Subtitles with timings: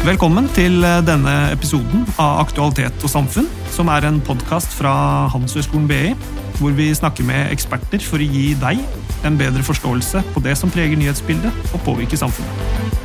[0.00, 4.94] Velkommen til eh, denne episoden av Aktualitet og samfunn, som er en podkast fra
[5.28, 6.14] Handelshøyskolen BI,
[6.56, 8.80] hvor vi snakker med eksperter for å gi deg
[9.28, 12.99] en bedre forståelse på det som preger nyhetsbildet og påvirker samfunnet.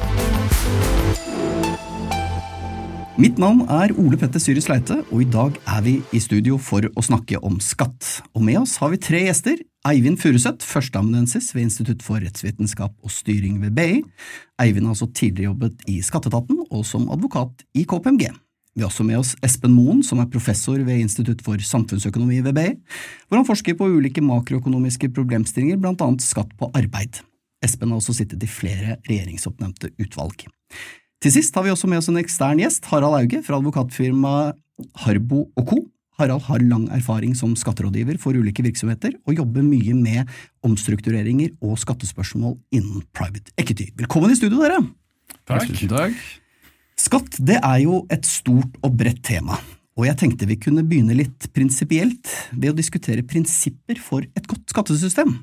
[3.15, 6.83] Mitt navn er Ole Petter Syris Sleite, og i dag er vi i studio for
[6.83, 8.03] å snakke om skatt.
[8.35, 9.61] Og med oss har vi tre gjester.
[9.87, 14.01] Eivind Furuseth, førsteamanuensis ved Institutt for rettsvitenskap og styring ved BI.
[14.59, 18.25] Eivind har altså tidligere jobbet i Skatteetaten og som advokat i KPMG.
[18.75, 22.59] Vi har også med oss Espen Moen, som er professor ved Institutt for samfunnsøkonomi ved
[22.59, 22.67] BI,
[23.29, 27.23] hvor han forsker på ulike makroøkonomiske problemstillinger, blant annet skatt på arbeid.
[27.63, 30.49] Espen har også sittet i flere regjeringsoppnevnte utvalg.
[31.23, 34.57] Til sist har vi også med oss en ekstern gjest, Harald Auge fra advokatfirmaet
[35.05, 35.85] Harbo Co.
[36.19, 40.31] Harald har lang erfaring som skatterådgiver for ulike virksomheter, og jobber mye med
[40.63, 43.89] omstruktureringer og skattespørsmål innen private equity.
[43.99, 44.79] Velkommen i studio, dere!
[45.45, 45.71] Takk.
[45.91, 46.21] Takk.
[46.99, 49.57] Skatt det er jo et stort og bredt tema,
[49.99, 54.71] og jeg tenkte vi kunne begynne litt prinsipielt ved å diskutere prinsipper for et godt
[54.71, 55.35] skattesystem.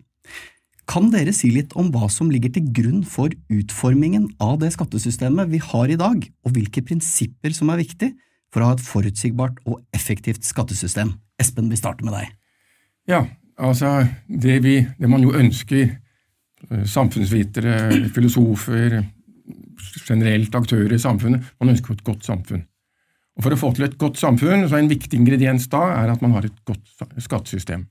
[0.92, 5.48] Kan dere si litt om hva som ligger til grunn for utformingen av det skattesystemet
[5.48, 8.10] vi har i dag, og hvilke prinsipper som er viktig
[8.52, 11.14] for å ha et forutsigbart og effektivt skattesystem?
[11.40, 12.34] Espen, vi starter med deg.
[13.08, 13.22] Ja,
[13.56, 15.94] altså det, vi, det man jo ønsker,
[16.68, 17.78] eh, samfunnsvitere,
[18.12, 18.98] filosofer,
[20.04, 22.66] generelt aktører i samfunnet, man ønsker et godt samfunn.
[23.40, 26.12] Og For å få til et godt samfunn, så er en viktig ingrediens da er
[26.12, 26.84] at man har et godt
[27.16, 27.88] skattesystem.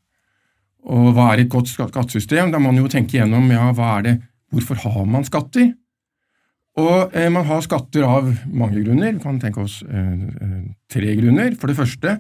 [0.90, 2.52] Og hva er et godt skattesystem?
[2.54, 4.16] Da må man jo tenke gjennom ja, hva er det,
[4.52, 5.74] hvorfor har man skatter?
[6.82, 9.12] Og eh, Man har skatter av mange grunner.
[9.14, 10.14] Vi kan tenke oss eh,
[10.46, 11.54] eh, tre grunner.
[11.59, 12.16] For det første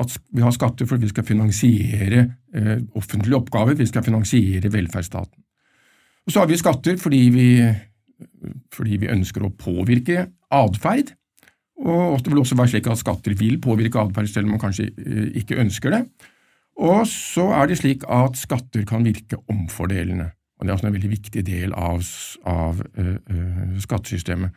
[0.00, 2.24] at vi har skatter fordi vi skal finansiere
[2.56, 5.36] eh, offentlige oppgaver, vi skal finansiere velferdsstaten.
[6.26, 7.48] Og Så har vi skatter fordi vi,
[8.72, 11.14] fordi vi ønsker å påvirke atferd.
[11.80, 14.90] Og det vil også være slik at skatter vil påvirke atferd selv om man kanskje
[14.90, 16.02] eh, ikke ønsker det.
[16.80, 20.96] Og så er det slik at skatter kan virke omfordelende, og det er også en
[20.96, 22.00] veldig viktig del av,
[22.48, 24.56] av uh, uh, skattesystemet.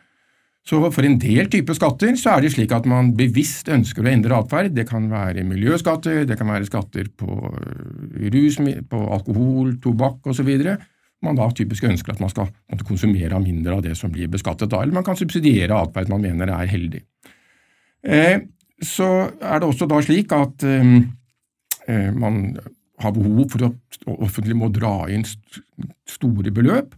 [0.64, 4.08] Så for en del typer skatter så er det slik at man bevisst ønsker å
[4.08, 4.72] endre atferd.
[4.72, 7.36] Det kan være miljøskatter, det kan være skatter på
[8.32, 8.56] rus,
[8.88, 10.48] på alkohol, tobakk osv.
[11.24, 12.48] Man da typisk ønsker at man skal
[12.88, 16.48] konsumere mindre av det som blir beskattet da, eller man kan subsidiere atferd man mener
[16.56, 17.02] er heldig.
[18.04, 18.40] Eh,
[18.80, 19.10] så
[19.44, 21.04] er det også da slik at Eh,
[21.86, 22.56] man
[23.02, 25.26] har behov for at offentlig må dra inn
[26.08, 26.94] store beløp.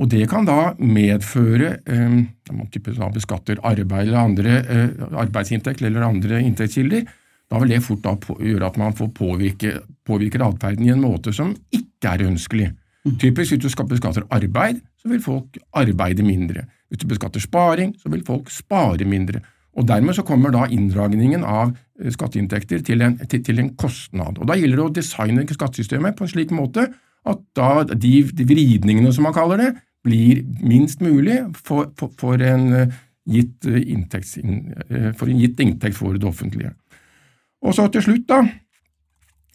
[0.00, 2.12] Og det kan da medføre, eh,
[2.48, 7.04] når man da beskatter arbeid eller andre eh, arbeidsinntekt eller andre inntektskilder,
[7.50, 8.06] da vil det fort
[8.38, 12.70] gjøre at man får påvirke, påvirker atferden i en måte som ikke er ønskelig.
[13.04, 13.16] Mm.
[13.18, 16.64] Typisk hvis du beskatter arbeid, så vil folk arbeide mindre.
[16.88, 19.42] Hvis du beskatter sparing, så vil folk spare mindre.
[19.76, 21.76] Og Dermed så kommer da inndragningen av eh,
[22.08, 24.40] skatteinntekter til en, til, til en, kostnad.
[24.40, 26.88] Og Da gjelder det å designe skattesystemet på en slik måte
[27.28, 29.70] at da de, de vridningene, som man kaller det,
[30.06, 35.98] blir minst mulig for, for, for, en, eh, gitt inntekts, inntekt, for en gitt inntekt
[35.98, 36.72] for det offentlige.
[37.60, 38.40] Og så til slutt, da.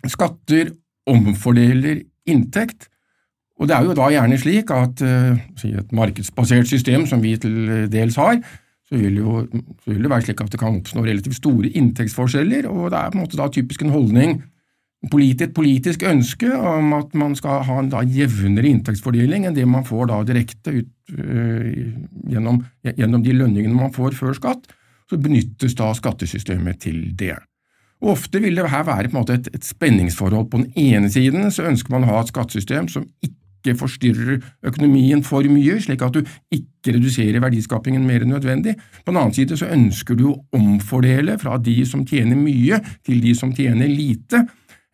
[0.05, 0.69] Skatter
[1.09, 2.91] omfordeler inntekt.
[3.57, 8.19] Og det er jo da gjerne slik at et markedsbasert system, som vi til dels
[8.22, 8.38] har,
[8.85, 9.40] så vil, jo,
[9.81, 13.13] så vil, det være slik at det kan oppstå relativt store inntektsforskjeller, og det er
[13.13, 14.38] på en måte da typisk en holdning,
[15.06, 19.85] et politisk ønske om at man skal ha en da jevnere inntektsfordeling enn det man
[19.85, 21.91] får da direkte ut, øh,
[22.31, 24.66] gjennom, gjennom, de lønningene man får før skatt,
[25.09, 27.35] så benyttes da skattesystemet til det.
[28.02, 30.50] Og Ofte vil det her være på en måte et, et spenningsforhold.
[30.50, 34.41] På den ene siden så ønsker man å ha et skattesystem som ikke ikke forstyrrer
[34.69, 36.21] økonomien for mye, slik at du
[36.53, 38.75] ikke reduserer verdiskapingen mer enn nødvendig.
[39.03, 43.23] På den annen side så ønsker du å omfordele fra de som tjener mye, til
[43.23, 44.45] de som tjener lite.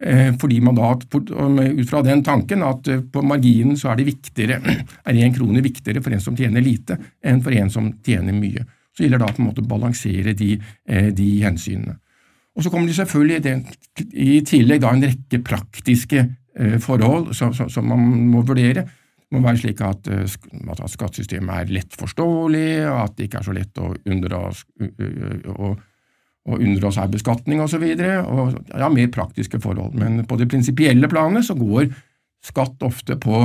[0.01, 4.07] Eh, fordi man da, ut fra den tanken at eh, på marginen så er det
[4.07, 4.57] viktigere,
[5.07, 8.65] er én krone viktigere for en som tjener lite, enn for en som tjener mye.
[8.97, 10.55] Så gjelder det da på en måte å balansere de,
[10.89, 11.99] eh, de hensynene.
[12.57, 13.53] Og så kommer det selvfølgelig
[14.19, 16.25] i tillegg da en rekke praktiske
[16.83, 18.85] forhold som man må vurdere.
[19.31, 23.47] Det må være slik at, eh, at skattesystemet er lett forståelig, at det ikke er
[23.47, 24.43] så lett å unndra
[26.51, 27.85] unndra seg beskatning osv.
[27.95, 29.95] Ja, mer praktiske forhold.
[29.95, 31.93] Men på det prinsipielle planet så går
[32.43, 33.43] skatt ofte på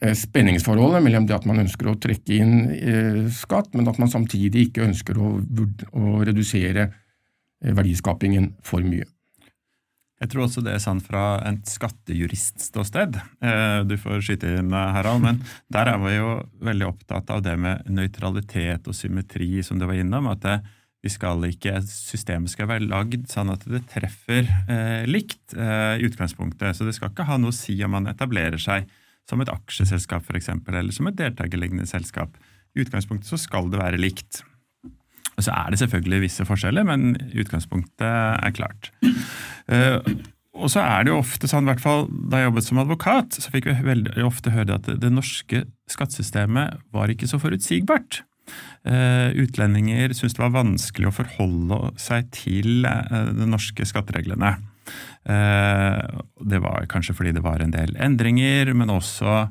[0.00, 4.70] eh, spenningsforholdet mellom det at man ønsker å trekke inn skatt, men at man samtidig
[4.70, 5.36] ikke ønsker å,
[5.92, 6.88] å redusere
[7.60, 9.06] verdiskapingen for mye.
[10.26, 13.14] Jeg tror også det er sant fra et skattejuristståsted.
[13.46, 15.38] Eh, du får skyte inn, Harald, men
[15.70, 16.32] der er vi jo
[16.66, 20.26] veldig opptatt av det med nøytralitet og symmetri, som du var innom.
[20.32, 20.56] At det,
[21.06, 26.10] vi skal ikke, systemet skal være lagd sånn at det treffer eh, likt eh, i
[26.10, 26.74] utgangspunktet.
[26.74, 28.90] Så det skal ikke ha noe å si om man etablerer seg
[29.30, 32.34] som et aksjeselskap for eksempel, eller som et deltakerlignende selskap.
[32.74, 34.42] I utgangspunktet så skal det være likt.
[35.36, 38.90] Og Så er det selvfølgelig visse forskjeller, men utgangspunktet er klart.
[39.68, 40.00] Uh,
[40.56, 43.36] og så er det jo ofte sånn, i hvert fall Da jeg jobbet som advokat,
[43.36, 48.22] så fikk vi veldig ofte høre at det, norske skattesystemet var ikke så forutsigbart.
[48.86, 54.56] Uh, utlendinger syntes det var vanskelig å forholde seg til uh, de norske skattereglene.
[55.26, 59.48] det var kanskje fordi det var en del endringer, men også,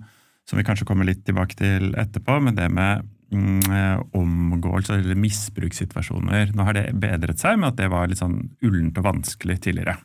[0.47, 6.51] som vi kanskje kommer litt tilbake til etterpå, med det med omgåelser eller misbrukssituasjoner.
[6.55, 9.97] Nå har det bedret seg, med at det var litt sånn ullent og vanskelig tidligere.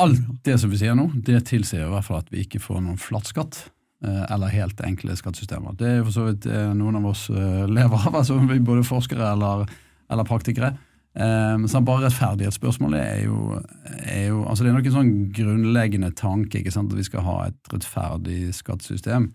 [0.00, 2.82] Alt det som vi sier nå, det tilsier i hvert fall at vi ikke får
[2.84, 3.64] noen flatt skatt.
[4.04, 5.76] Eh, eller helt enkle skattesystemer.
[5.78, 8.58] Det er jo for så vidt eh, noen av oss eh, lever av, altså vi
[8.60, 9.64] både forskere eller,
[10.12, 10.74] eller praktikere.
[11.14, 13.60] Så bare rettferdighetsspørsmålet er jo,
[14.02, 17.22] er jo altså Det er nok en sånn grunnleggende tanke ikke sant, at vi skal
[17.22, 19.28] ha et rettferdig skattesystem.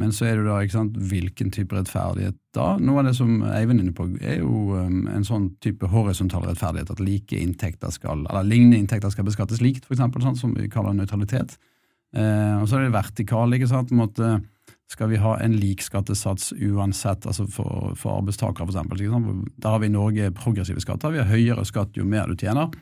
[0.00, 2.70] Men så er det da ikke sant, hvilken type rettferdighet da?
[2.80, 6.46] Noe av det som Eivind er inne på, er jo um, en sånn type horisontal
[6.48, 6.92] rettferdighet.
[6.94, 10.70] At like inntekter skal, eller lignende inntekter skal beskattes likt, for eksempel, sånn, som vi
[10.72, 11.58] kaller nøytralitet.
[12.16, 13.52] Eh, og så er det vertikal.
[13.54, 14.40] ikke sant, måte,
[14.90, 19.52] Skal vi ha en lik skattesats uansett, altså for, for arbeidstakere for eksempel, ikke sant?
[19.62, 21.12] Da har vi i Norge progressive skatter.
[21.14, 22.72] Vi har høyere skatt jo mer du tjener.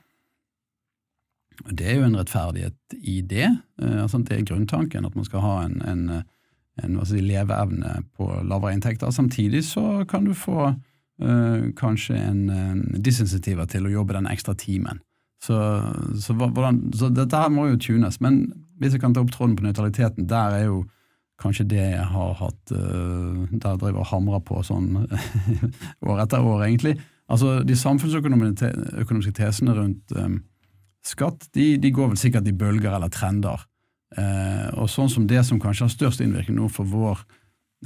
[1.68, 3.50] Det er jo en rettferdighet i det.
[3.82, 6.24] Eh, altså, det er grunntanken, at man skal ha en, en
[6.84, 9.10] en si, leveevne på lavere inntekter.
[9.14, 14.54] Samtidig så kan du få uh, kanskje en, en disincentiver til å jobbe den ekstra
[14.58, 15.02] timen.
[15.42, 15.56] Så,
[16.18, 18.20] så, hvordan, så, dette her må jo tunes.
[18.24, 18.40] Men
[18.78, 20.82] hvis jeg kan ta opp tråden på nøytraliteten, der er jo
[21.38, 25.04] kanskje det jeg har hatt uh, Der jeg driver og hamrer på sånn
[26.10, 26.96] år etter år, egentlig.
[27.28, 30.40] Altså, De samfunnsøkonomiske tesene rundt um,
[31.06, 33.62] skatt de, de, går vel sikkert i bølger eller trender.
[34.16, 37.20] Eh, og sånn som Det som kanskje har størst innvirkning nå for vår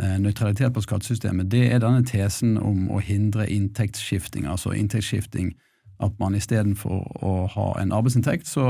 [0.01, 4.47] eh, nøytralitet på skattesystemet, det er denne tesen om å hindre inntektsskifting.
[4.47, 5.53] Altså inntektsskifting
[6.03, 8.65] at man istedenfor å ha en arbeidsinntekt, så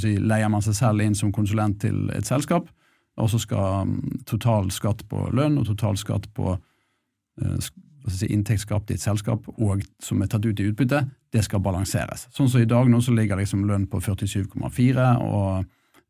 [0.00, 2.68] si, leier man seg selv inn som konsulent til et selskap,
[3.16, 3.94] og så skal um,
[4.28, 7.68] total skatt på lønn og total skatt på eh,
[8.12, 11.64] si, inntekt skapt i et selskap og som er tatt ut i utbytte, det skal
[11.64, 12.26] balanseres.
[12.36, 15.64] Sånn som i dag nå så ligger liksom lønn på 47,4 og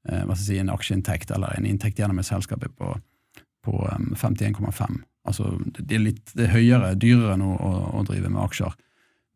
[0.08, 2.92] Eh, hva skal jeg si, en aksjeinntekt eller en inntekt gjennom et selskap på,
[3.66, 3.76] på
[4.14, 5.00] 51,5.
[5.26, 8.76] Altså det er litt det er høyere, dyrere nå å, å, drive med aksjer.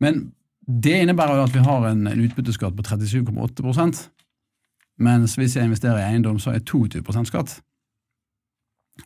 [0.03, 0.29] Men
[0.61, 4.05] det innebærer jo at vi har en, en utbytteskatt på 37,8%
[5.01, 7.59] mens hvis jeg investerer i eiendom, så er 22% skatt.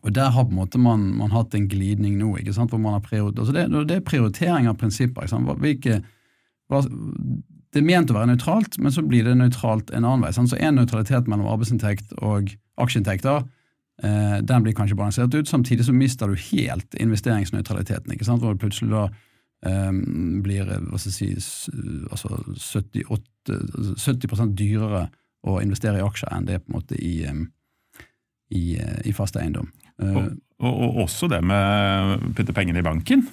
[0.02, 2.36] Og Der har på en måte man, man hatt en glidning nå.
[2.38, 5.24] ikke sant, hvor man har altså det, det, er prioritering av prinsipper.
[5.24, 6.02] ikke sant, Hvilke,
[6.72, 10.32] det er ment å være nøytralt, men så blir det nøytralt en annen vei.
[10.36, 10.52] Sant?
[10.52, 13.44] Så en nøytralitet mellom arbeidsinntekt og aksjeinntekter
[14.04, 15.50] eh, den blir kanskje balansert ut.
[15.50, 18.16] Samtidig så mister du helt investeringsnøytraliteten.
[18.16, 18.42] ikke sant?
[18.44, 19.04] Hvor det plutselig da
[19.68, 19.92] eh,
[20.46, 21.68] blir hva skal jeg si,
[22.10, 23.60] altså 78,
[24.00, 25.10] 70% dyrere
[25.46, 27.18] å investere i aksjer enn det på en måte i,
[28.56, 29.68] i, i fast eiendom.
[30.00, 30.32] Og,
[30.64, 33.28] og, og, også det med å putte pengene i banken.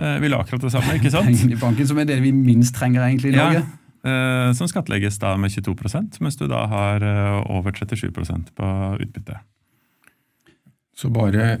[0.00, 1.28] Eh, vil akkurat det samme, ikke sant?
[1.28, 3.60] Pengene i banken, Som er det vi minst trenger egentlig i Norge.
[3.60, 3.76] Ja.
[4.00, 5.74] Eh, som skattlegges da med 22
[6.24, 8.08] mens du da har eh, over 37
[8.56, 9.40] på utbytte.
[10.96, 11.58] Så bare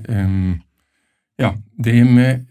[1.40, 2.44] Ja, det med,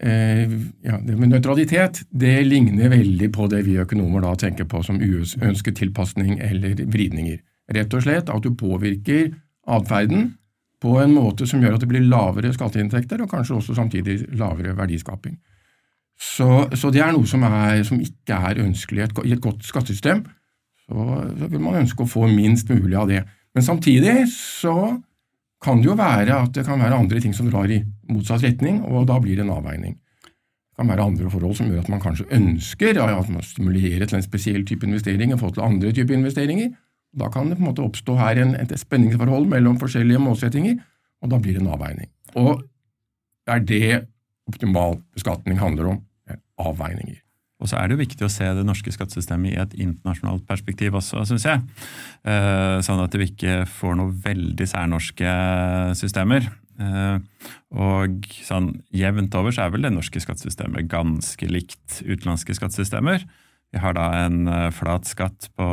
[0.82, 4.98] ja, det med, nøytralitet det ligner veldig på det vi økonomer da tenker på som
[4.98, 7.38] uønsket tilpasning eller vridninger.
[7.70, 9.30] Rett og slett at du påvirker
[9.70, 10.32] atferden
[10.82, 14.74] på en måte som gjør at det blir lavere skatteinntekter, og kanskje også samtidig lavere
[14.74, 15.38] verdiskaping.
[16.20, 16.46] Så,
[16.76, 20.20] så, det er noe som, er, som ikke er ønskelig i et godt skattesystem.
[20.84, 21.06] Så,
[21.38, 23.22] så, vil man ønske å få minst mulig av det.
[23.56, 24.74] Men samtidig så
[25.64, 27.80] kan det jo være at det kan være andre ting som drar i
[28.12, 29.96] motsatt retning, og da blir det en avveining.
[29.96, 34.20] Det kan være andre forhold som gjør at man kanskje ønsker at man stimulerer til
[34.20, 36.70] en spesiell type investering og får til andre typer investeringer.
[37.16, 40.76] Da kan det på en måte oppstå her en, et spenningsforhold mellom forskjellige målsettinger,
[41.20, 42.12] og da blir det en avveining.
[42.40, 42.60] Og
[43.48, 44.00] det er det
[44.50, 46.00] optimal beskatning handler om
[46.60, 47.20] avveininger.
[47.60, 50.96] Og så er det jo viktig å se det norske skattesystemet i et internasjonalt perspektiv
[50.96, 51.60] også, syns jeg.
[52.24, 55.34] Eh, sånn at vi ikke får noen veldig særnorske
[56.00, 56.48] systemer.
[56.80, 57.44] Eh,
[57.76, 63.28] og sånn jevnt over så er vel det norske skattesystemet ganske likt utenlandske skattesystemer.
[63.72, 65.66] Vi har da en eh, flat skatt på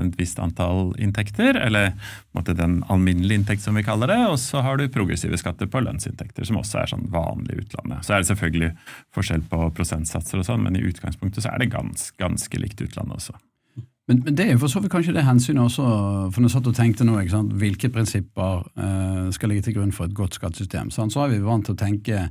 [0.00, 1.92] et visst antall inntekter, eller
[2.48, 6.46] den alminnelige inntekt som vi kaller det, og så har du progressive skatter på lønnsinntekter,
[6.48, 8.06] som også er sånn vanlig i utlandet.
[8.06, 8.70] Så er det selvfølgelig
[9.16, 13.20] forskjell på prosentsatser og sånn, men i utgangspunktet så er det gans, ganske likt utlandet
[13.20, 13.36] også.
[14.08, 15.84] Men, men, det er jo for så vidt kanskje det hensynet også,
[16.32, 17.18] for når jeg satt og tenkte nå,
[17.60, 20.88] hvilke prinsipper eh, skal ligge til grunn for et godt skattesystem.
[20.88, 22.30] Så er vi vant til å tenke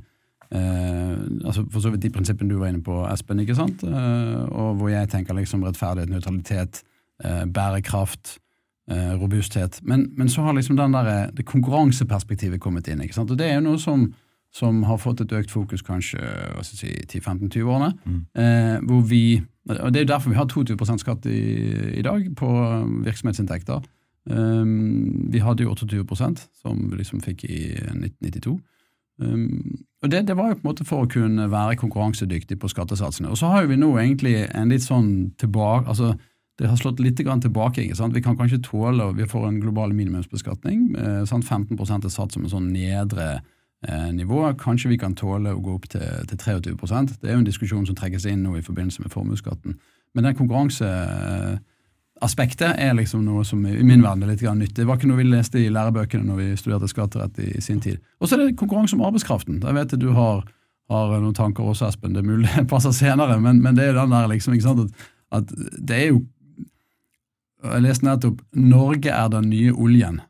[0.52, 3.82] altså for så vidt de prinsippene du var inne på, Espen, ikke sant?
[3.84, 6.82] Eh, og hvor jeg tenker liksom rettferdighet, nøytralitet,
[7.24, 8.38] eh, bærekraft,
[8.90, 9.80] eh, robusthet.
[9.82, 13.02] Men, men, så har liksom den der, eh, det konkurranseperspektivet kommet inn.
[13.04, 13.30] ikke sant?
[13.30, 14.08] Og det er jo noe som
[14.54, 16.22] som har fått et økt fokus kanskje
[16.64, 17.92] si, 10-15-20 årene.
[18.04, 18.20] Mm.
[18.42, 21.42] Eh, hvor vi, og Det er jo derfor vi har 22% skatt i,
[21.98, 22.48] i, dag på
[23.04, 23.84] virksomhetsinntekter.
[24.28, 28.58] Um, vi hadde jo 28% som vi liksom fikk i 1992.
[29.18, 32.70] Um, og det, det, var jo på en måte for å kunne være konkurransedyktig på
[32.70, 33.30] skattesatsene.
[33.32, 36.14] Og så har jo vi nå egentlig en litt sånn tilbake altså
[36.58, 37.84] det har slått litt tilbake.
[37.84, 38.14] ikke sant?
[38.14, 40.88] Vi kan kanskje tåle Vi får en global minimumsbeskatning.
[40.98, 43.38] Eh, 15 er satt som en sånn nedre
[43.82, 44.54] Eh, nivå.
[44.58, 47.84] Kanskje vi kan tåle å gå opp til, til 23% Det er jo en diskusjon
[47.86, 49.76] som trekkes inn nå i forbindelse med formuesskatten.
[50.14, 50.34] Men den
[52.18, 54.74] konkurranseaspektet er liksom noe som i min verden er litt nytt.
[54.74, 57.80] Det var ikke noe vi leste i lærebøkene når vi studerte skatterett i, i sin
[57.80, 57.98] tid.
[58.20, 59.62] Og så er det konkurranse om arbeidskraften.
[59.62, 60.44] Jeg vet at du har,
[60.90, 62.14] har noen tanker også, Espen.
[62.14, 64.80] Det er mulig det passer senere, men, men, det er den der liksom, ikke sant,
[64.80, 66.24] at, at det er jo
[67.58, 70.20] Jeg leste nettopp 'Norge er den nye oljen'.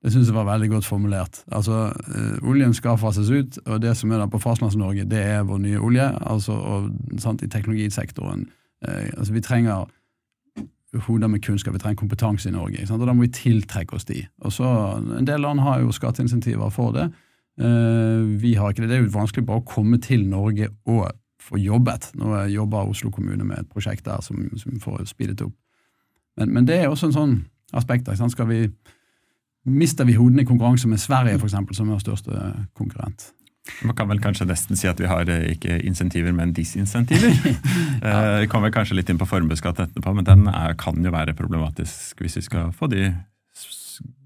[0.00, 1.42] Det syns jeg var veldig godt formulert.
[1.52, 5.42] Altså, øh, Oljen skal fases ut, og det som er der på Fastlands-Norge, det er
[5.42, 6.08] vår nye olje.
[6.30, 8.48] altså og, sant, I teknologisektoren.
[8.88, 9.84] Øh, altså Vi trenger
[10.98, 12.86] hoder med kunnskap, vi trenger kompetanse i Norge.
[12.90, 14.26] Og Da må vi tiltrekke oss de.
[14.40, 14.64] Og så,
[15.18, 17.10] En del land har jo skatteinsentiver for det.
[17.60, 18.88] Uh, vi har ikke det.
[18.88, 22.10] Det er jo vanskelig bare å komme til Norge og få jobbet.
[22.14, 25.54] Nå jobber Oslo kommune med et prosjekt der som, som får speedet opp.
[26.36, 27.36] Men, men, det er også en sånn
[27.72, 28.08] aspekt.
[28.30, 28.70] Skal vi
[29.64, 33.32] mister vi hodene i konkurranse med Sverige, eksempel, som er vår største konkurrent.
[33.86, 37.36] Man kan vel kanskje nesten si at vi har eh, ikke insentiver, men disinsentiver.
[38.00, 41.34] Eh, vi kommer kanskje litt inn på formuesskatt etterpå, men den er, kan jo være
[41.36, 43.10] problematisk hvis vi skal få de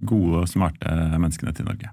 [0.06, 1.90] gode og smarte menneskene til Norge.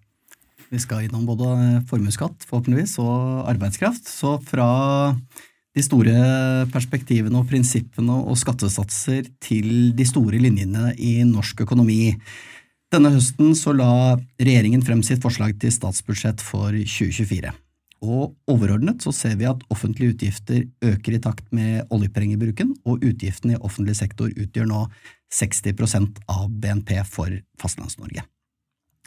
[0.70, 4.05] Vi skal innom både formuesskatt, forhåpentligvis, og arbeidskraft.
[4.08, 4.70] Så fra
[5.72, 6.15] de store
[6.72, 12.13] perspektivene og prinsippene og skattesatser til de store linjene i norsk økonomi.
[12.91, 17.53] Denne høsten så la regjeringen frem sitt forslag til statsbudsjett for 2024.
[18.03, 23.55] Og overordnet så ser vi at offentlige utgifter øker i takt med oljepengebruken, og utgiftene
[23.55, 24.81] i offentlig sektor utgjør nå
[25.31, 27.31] 60% av BNP for
[27.63, 28.25] Fastlands-Norge.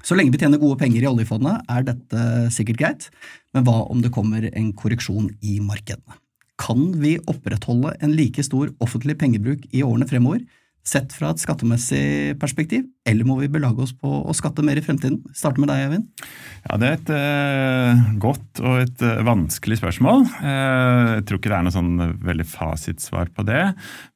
[0.01, 2.25] Så lenge vi tjener gode penger i oljefondet, er dette
[2.57, 3.09] sikkert greit,
[3.53, 6.17] men hva om det kommer en korreksjon i markedene?
[6.57, 10.41] Kan vi opprettholde en like stor offentlig pengebruk i årene fremover,
[10.85, 14.83] sett fra et skattemessig perspektiv, eller må vi belage oss på å skatte mer i
[14.85, 15.23] fremtiden?
[15.33, 16.27] Starte med deg, Eivind.
[16.67, 20.27] Ja, Det er et eh, godt og et eh, vanskelig spørsmål.
[20.45, 21.95] Eh, jeg tror ikke det er noe sånn
[22.29, 23.63] veldig fasitsvar på det.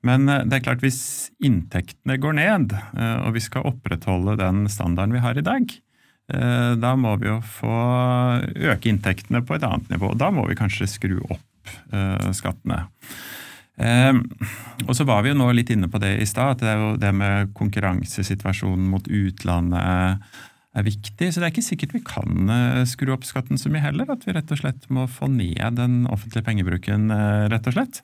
[0.05, 1.01] Men eh, det er klart hvis
[1.41, 5.73] inntektene går ned, eh, og vi skal opprettholde den standarden vi har i dag,
[6.35, 7.75] eh, da må vi jo få
[8.45, 10.13] øke inntektene på et annet nivå.
[10.21, 11.45] Da må vi kanskje skru opp
[12.37, 12.87] skattene.
[13.79, 14.13] Eh,
[14.87, 16.83] og så var vi jo nå litt inne på det i stad, at det, er
[16.83, 20.29] jo det med konkurransesituasjonen mot utlandet
[20.79, 21.31] er viktig.
[21.33, 24.09] Så det er ikke sikkert vi kan eh, skru opp skatten så mye heller.
[24.13, 28.03] At vi rett og slett må få ned den offentlige pengebruken, eh, rett og slett.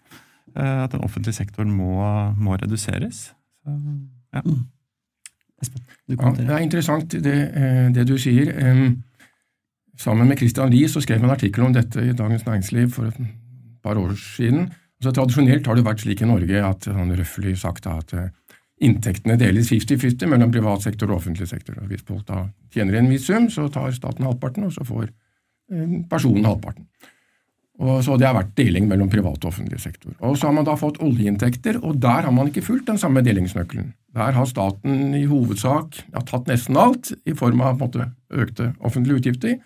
[0.55, 1.99] Eh, at den offentlige sektoren må,
[2.39, 3.27] må reduseres.
[3.65, 3.75] Så,
[4.35, 4.45] ja.
[4.45, 4.63] Mm.
[6.13, 6.37] ja.
[6.37, 7.39] det er interessant det,
[7.97, 8.51] det du sier.
[10.01, 13.13] Sammen med Christian Lie så skrev jeg en artikkel om dette i Dagens Næringsliv for
[13.13, 13.21] et
[13.85, 14.73] par år siden.
[15.05, 18.31] Så Tradisjonelt har det vært slik i Norge at sånn røffelig sagt at eh,
[18.85, 21.77] inntektene deles 50-50 mellom privat sektor og offentlig sektor.
[21.91, 25.99] Hvis folk da tjener en viss sum, så tar staten halvparten, og så får eh,
[26.11, 26.89] personen halvparten.
[27.85, 30.15] Og så Det har vært deling mellom privat og offentlig sektor.
[30.21, 33.21] Og Så har man da fått oljeinntekter, og der har man ikke fulgt den samme
[33.21, 33.93] delingsnøkkelen.
[34.15, 39.19] Der har staten i hovedsak ja, tatt nesten alt i form av måte, økte offentlige
[39.19, 39.59] utgifter,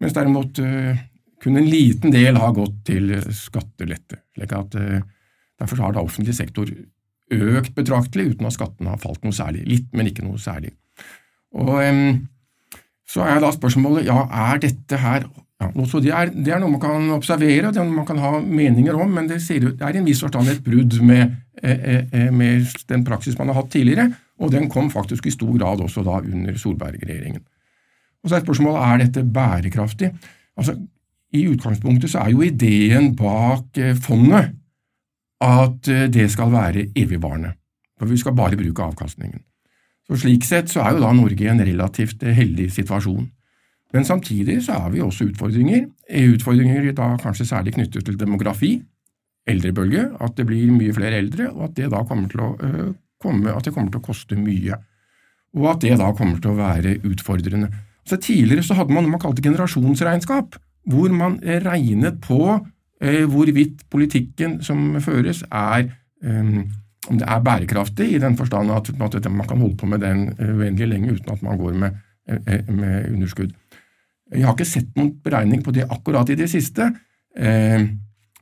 [0.00, 0.96] mens derimot uh,
[1.42, 4.22] kun en liten del har gått til skattelette.
[4.36, 5.02] slik at eh,
[5.62, 6.66] Derfor har da offentlig sektor
[7.32, 9.62] økt betraktelig uten at skattene har falt noe særlig.
[9.68, 10.72] Litt, men ikke noe særlig.
[11.54, 11.70] Og
[13.06, 15.28] Så er da spørsmålet ja, er dette her
[15.62, 15.68] ja,
[16.00, 18.32] det, er, det, er, noe man kan observere og det er noe man kan ha
[18.40, 21.84] meninger om, men det, ser, det er i en viss forstand et brudd med, eh,
[22.02, 24.08] eh, med, den praksis man har hatt tidligere,
[24.42, 27.44] og den kom faktisk i stor grad også da under Solberg-regjeringen.
[28.22, 30.10] Og Så er spørsmålet er dette bærekraftig.
[30.58, 30.76] Altså,
[31.32, 34.52] i utgangspunktet så er jo ideen bak eh, fondet
[35.42, 37.54] at eh, det skal være evigvarende.
[37.98, 39.40] For vi skal bare bruke avkastningen.
[40.08, 43.30] Så Slik sett så er jo da Norge i en relativt eh, heldig situasjon.
[43.92, 45.86] Men samtidig så har vi også utfordringer.
[46.32, 48.78] Utfordringer da kanskje særlig knyttet til demografi,
[49.48, 52.50] eldrebølge, at det blir mye flere eldre, og at det da kommer til å,
[53.20, 54.78] komme, det kommer til å koste mye.
[55.58, 57.68] Og at det da kommer til å være utfordrende.
[58.08, 60.56] Så Tidligere så hadde man noe man kalte generasjonsregnskap,
[60.88, 62.42] hvor man regnet på
[63.02, 65.88] eh, hvorvidt politikken som føres, er
[66.24, 66.54] eh,
[67.10, 68.90] om det er bærekraftig, i den forstand at,
[69.30, 71.90] man kan holde på med den uendelig lenge uten at man går med,
[72.68, 73.50] med underskudd.
[74.32, 76.92] Jeg har ikke sett noen beregning på det akkurat i det siste,
[77.36, 77.88] eh,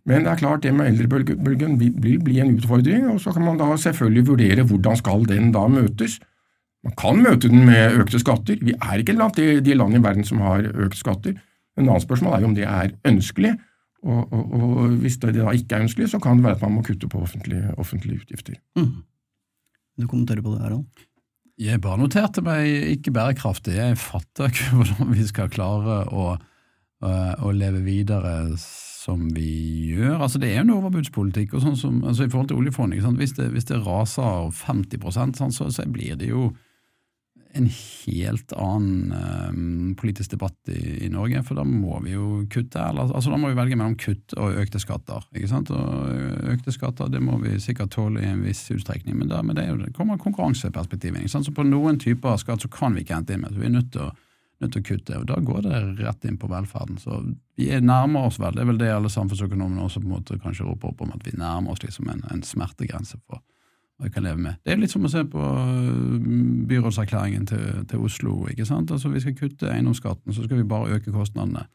[0.09, 3.59] men det er klart det med eldrebølgen vil bli en utfordring, og så kan man
[3.61, 6.19] da selvfølgelig vurdere hvordan skal den da møtes.
[6.85, 8.57] Man kan møte den med økte skatter.
[8.65, 11.37] Vi er ikke blant de, de land i verden som har økt skatter.
[11.81, 13.55] En annen spørsmål er jo om det er ønskelig,
[14.01, 16.79] og, og, og, hvis det da ikke er ønskelig, så kan det være at man
[16.79, 18.57] må kutte på offentlige, offentlige utgifter.
[18.79, 19.03] Mm.
[20.01, 21.07] Du kommenterer på det, Harald?
[21.61, 23.75] Jeg bare noterte meg ikke bærekraftig.
[23.77, 26.31] Jeg fatter ikke hvordan vi skal klare å,
[27.05, 28.55] å leve videre
[29.01, 29.51] som vi
[29.93, 30.17] gjør.
[30.21, 33.05] Altså Det er jo en overbudspolitikk og sånn som, altså i forhold til oljefondet.
[33.21, 36.51] Hvis, hvis, det raser 50 sånn, så, så blir det jo
[37.53, 37.67] en
[38.07, 39.13] helt annen
[39.51, 42.79] um, politisk debatt i, i, Norge, for da må vi jo kutte.
[42.79, 45.27] Eller, altså Da må vi velge mellom kutt og økte skatter.
[45.35, 45.73] ikke sant?
[45.75, 49.59] Og Økte skatter det må vi sikkert tåle i en viss utstrekning, men, der, men
[49.59, 51.27] det, det kommer konkurranseperspektivet.
[51.31, 51.49] sant?
[51.49, 53.71] Så På noen typer av skatt så kan vi ikke hente inn med, så vi
[53.71, 54.13] er nødt til å
[54.61, 55.19] nødt til å kutte.
[55.19, 56.99] og Da går det rett inn på velferden.
[57.01, 57.23] Så
[57.57, 60.67] vi nærmer oss vel, det er vel det alle samfunnsøkonomene også på en måte kanskje
[60.69, 63.41] roper opp om, at vi nærmer oss liksom en, en smertegrense for
[64.01, 64.57] hva jeg kan leve med.
[64.65, 68.47] Det er litt som å se på mm, byrådserklæringen til, til Oslo.
[68.49, 68.91] ikke sant?
[68.91, 71.67] Altså Vi skal kutte eiendomsskatten, så skal vi bare øke kostnadene.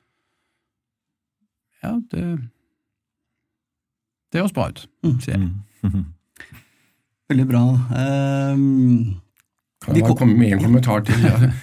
[1.84, 2.25] Ja, det
[4.34, 5.20] Det høres bra ut, mm.
[5.22, 5.51] sier jeg.
[5.84, 6.05] Mm.
[7.29, 7.62] Veldig bra.
[7.94, 9.22] Um,
[9.86, 11.15] kan jeg bare komme med en kommentar til?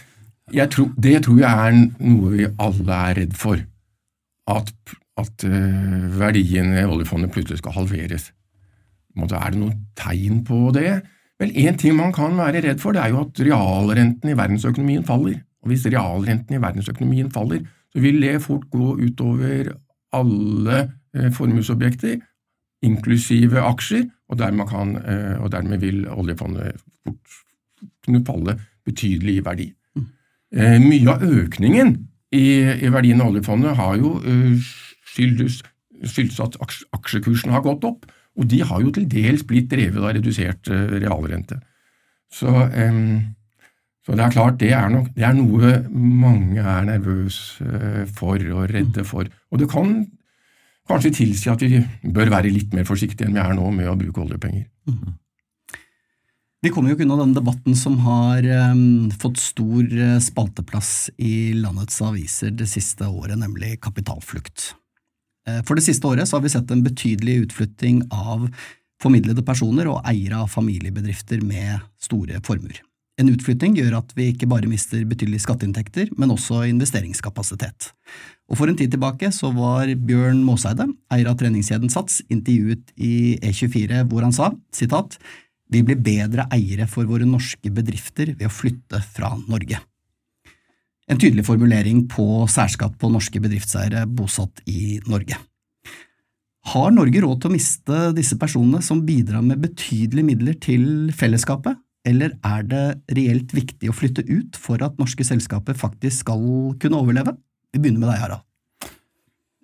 [0.52, 0.66] Ja.
[0.68, 3.56] Tror, det tror jeg er noe vi alle er redd for.
[4.52, 4.72] At,
[5.16, 8.26] at uh, verdiene i oljefondet plutselig skal halveres.
[9.16, 11.02] Er det noen tegn på det?
[11.42, 15.04] Vel, én ting man kan være redd for, det er jo at realrenten i verdensøkonomien
[15.04, 15.40] faller.
[15.62, 19.72] Og hvis realrenten i verdensøkonomien faller, så vil det fort gå utover
[20.16, 20.78] alle
[21.16, 22.20] eh, formuesobjekter,
[22.82, 27.36] inklusive aksjer, og dermed, kan, eh, og dermed, vil oljefondet fort
[28.04, 29.68] kunne falle betydelig i verdi.
[29.96, 30.08] Mm.
[30.56, 31.94] Eh, mye av økningen
[32.32, 34.16] i, i, verdien av oljefondet har jo
[35.12, 35.60] skyldes,
[36.02, 36.58] skyldes at
[36.96, 38.06] aksjekursen har gått opp,
[38.38, 41.58] og de har jo til dels blitt drevet av redusert eh, realrente.
[42.32, 48.06] Så, så, det er klart, det er, nok, det er noe mange er nervøse uh,
[48.08, 49.28] for og redde for.
[49.52, 49.98] Og det kan
[50.88, 53.98] kanskje tilsi at vi bør være litt mer forsiktige enn vi er nå med å
[54.00, 54.64] bruke oljepenger.
[56.62, 61.52] Vi kommer jo ikke unna denne debatten som har um, fått stor uh, spalteplass i
[61.58, 64.70] landets aviser det siste året, nemlig kapitalflukt.
[65.48, 68.48] Eh, for det siste året har vi sett en betydelig utflytting av
[69.02, 72.80] formidlede personer og eiere av familiebedrifter med store formuer.
[73.20, 77.90] En utflytting gjør at vi ikke bare mister betydelige skatteinntekter, men også investeringskapasitet.
[78.48, 83.36] Og For en tid tilbake så var Bjørn Måseide, eier av treningskjeden Sats, intervjuet i
[83.42, 85.18] E24 hvor han sa sitat,
[85.72, 89.80] vi blir bedre eiere for våre norske bedrifter ved å flytte fra Norge
[91.10, 95.38] en tydelig formulering på særskatt på norske bedriftseiere bosatt i Norge.
[96.72, 100.84] Har Norge råd til å miste disse personene som bidrar med betydelige midler til
[101.16, 102.84] fellesskapet, eller er det
[103.18, 106.46] reelt viktig å flytte ut for at norske selskaper faktisk skal
[106.82, 107.34] kunne overleve?
[107.74, 108.46] Vi begynner med deg, Harald.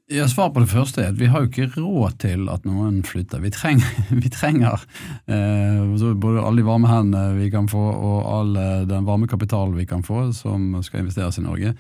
[0.09, 3.03] Ja, Svaret på det første er at vi har jo ikke råd til at noen
[3.05, 3.43] flytter.
[3.45, 3.85] Vi trenger,
[4.25, 4.81] vi trenger
[5.29, 5.85] eh,
[6.17, 9.85] både alle de varme hendene vi kan få, og all eh, den varme kapitalen vi
[9.89, 11.75] kan få, som skal investeres i Norge.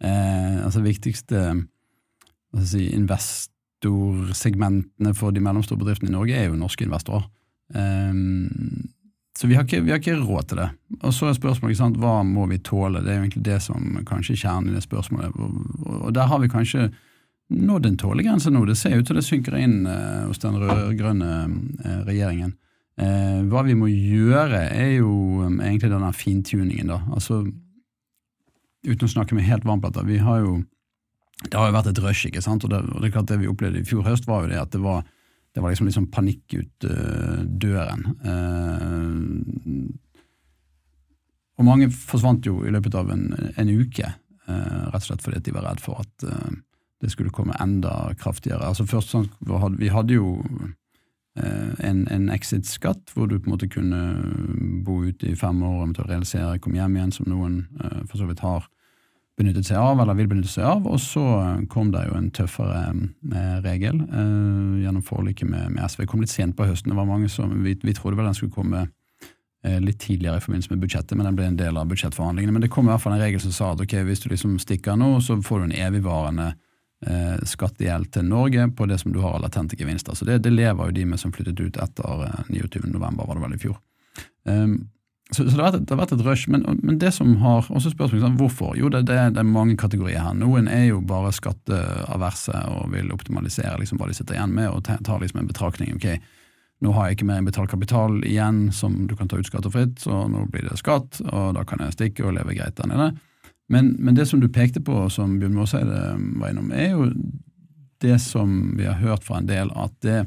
[0.00, 1.64] Eh, altså viktigste
[2.64, 7.28] si, investorsegmentene for de mellomstore bedriftene i Norge er jo norske investorer.
[7.76, 8.12] Eh,
[9.34, 10.70] så vi har, ikke, vi har, ikke, råd til det.
[11.02, 13.02] Og så er spørsmålet sant, hva må vi tåle?
[13.02, 15.30] Det er jo egentlig det som kanskje er kjernen i det spørsmålet.
[15.36, 16.90] Og, der har vi kanskje
[17.48, 18.64] nådd en tålegrense nå.
[18.64, 21.32] Det ser ut til det synker inn eh, hos den rød-grønne
[21.84, 22.54] eh, regjeringen.
[23.00, 25.10] Eh, hva vi må gjøre, er jo
[25.42, 27.00] um, egentlig denne fintuningen, da.
[27.14, 27.42] Altså,
[28.86, 30.62] uten å snakke med helt varmplata, vi har jo
[31.44, 32.64] Det har jo vært et rush, ikke sant.
[32.64, 34.60] Og det, og det er klart det vi opplevde i fjor høst, var jo det
[34.60, 35.02] at det var,
[35.52, 38.04] det var liksom, liksom panikk ut uh, døren.
[38.24, 39.90] Uh,
[41.58, 43.26] og mange forsvant jo i løpet av en,
[43.60, 44.06] en uke,
[44.46, 46.24] uh, rett og slett fordi de var redd for at
[47.04, 48.64] det skulle komme enda kraftigere.
[48.64, 49.28] Altså først sånn,
[49.78, 50.40] Vi hadde jo
[51.34, 54.00] en, en exit-skatt, hvor du på en måte kunne
[54.86, 57.66] bo ute i fem år og realisere, komme hjem igjen, som noen
[58.06, 58.68] for så vidt har
[59.34, 60.84] benyttet seg av, eller vil benytte seg av.
[60.86, 61.24] Og så
[61.70, 62.84] kom det jo en tøffere
[63.66, 63.98] regel
[64.84, 66.04] gjennom forliket med, med, SV.
[66.04, 66.92] Det kom litt sent på høsten.
[66.92, 68.86] det var mange som, Vi, vi trodde vel den skulle komme
[69.64, 72.52] litt tidligere i forbindelse med budsjettet, men den ble en del av budsjettforhandlingene.
[72.52, 74.58] Men det kom i hvert fall en regel som sa at ok, hvis du liksom
[74.60, 76.58] stikker nå, så får du en evigvarende eh,
[77.48, 80.16] skattegjeld til Norge på det som du har av latente gevinster.
[80.16, 83.42] Så det, det, lever jo de med som flyttet ut etter eh, 29.11, var det
[83.42, 83.78] vel i fjor.
[84.48, 84.76] Um,
[85.30, 86.50] så, så det, har vært, det, har vært, et rush.
[86.52, 88.74] Men, men det som har også spørsmålet hvorfor?
[88.78, 90.36] Jo, det, det, er mange kategorier her.
[90.38, 94.84] Noen er jo bare skatteaverse og vil optimalisere liksom, hva de sitter igjen med, og
[94.84, 95.96] tar liksom en betraktning.
[95.96, 96.08] ok,
[96.84, 100.26] nå har jeg ikke mer betalt kapital igjen som du kan ta ut skattefritt, så
[100.28, 103.14] nå blir det skatt, og da kan jeg stikke og leve greit der nede.
[103.68, 106.00] Men, men, det som du pekte på, som Bjørn Måseide
[106.40, 107.08] var innom, er jo
[108.04, 110.24] det som vi har hørt fra en del, at det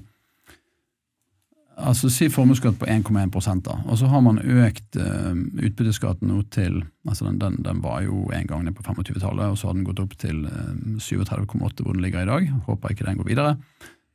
[1.77, 6.79] Altså Si formuesskatt på 1,1 da, og så har man økt uh, utbytteskatten nå til
[7.05, 9.85] altså den, den, den, var jo en gang ned på 25-tallet, og så har den
[9.85, 12.49] gått opp til uh, 37,8 hvor den ligger i dag.
[12.65, 13.53] Håper ikke den går videre.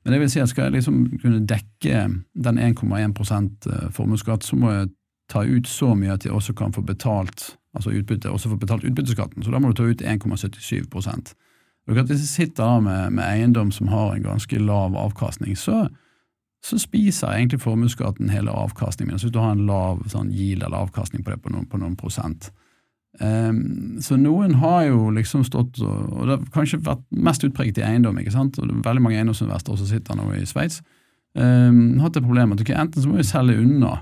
[0.03, 2.03] Men det vil si at skal jeg liksom kunne dekke
[2.35, 4.91] den 1,1 eh, formuesskatt, så må jeg
[5.31, 8.85] ta ut så mye at jeg også kan få betalt altså utbytte, også får betalt
[8.85, 9.43] utbytteskatten.
[9.43, 11.35] Så da må du ta ut 1,77%
[11.87, 15.89] Hvis jeg sitter da med, med, eiendom som har en ganske lav avkastning, så,
[16.63, 19.19] så spiser egentlig formuesskatten hele avkastningen min.
[19.19, 21.81] Så hvis du har en lav sånn yield eller avkastning på det på noen, på
[21.83, 22.53] noen prosent.
[23.21, 27.83] Um, så noen har jo liksom stått og, og det har kanskje vært mest utpreget
[27.83, 28.19] i eiendom.
[28.19, 28.59] ikke sant?
[28.59, 30.81] Og det er veldig mange eiendomsinvestorer som sitter nå i Sveits.
[31.35, 33.99] Um, hatt det problemet at okay, enten så må vi selge unna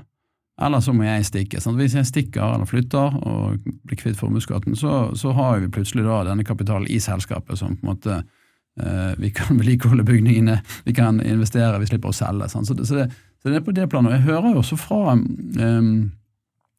[0.60, 1.60] eller så må jeg stikke.
[1.62, 1.78] Sant?
[1.80, 6.20] Hvis jeg stikker eller flytter og blir kvitt formuesskatten, så, så, har vi plutselig da
[6.28, 11.20] denne kapitalen i selskapet som på en måte eh, Vi kan vedlikeholde bygningene, vi kan
[11.24, 12.50] investere, vi slipper å selge.
[12.52, 13.08] Så det, så, det,
[13.40, 14.18] så, det, er på det planet.
[14.18, 16.10] Jeg hører jo også fra um,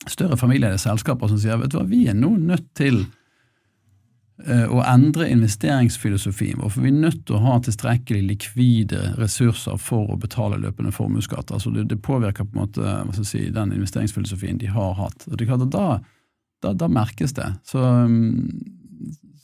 [0.07, 3.03] større familieeide selskaper som sier vet du hva, vi er nå nødt til
[4.71, 6.71] å endre investeringsfilosofien vår.
[6.73, 11.53] For vi er nødt til å ha tilstrekkelig likvide ressurser for å betale løpende formuesskatt.
[11.53, 15.27] Altså det, det, påvirker på en måte si, den investeringsfilosofien de har hatt.
[15.29, 15.87] Og det er klart at Da,
[16.61, 17.47] da, da merkes det.
[17.65, 18.49] Så, mm,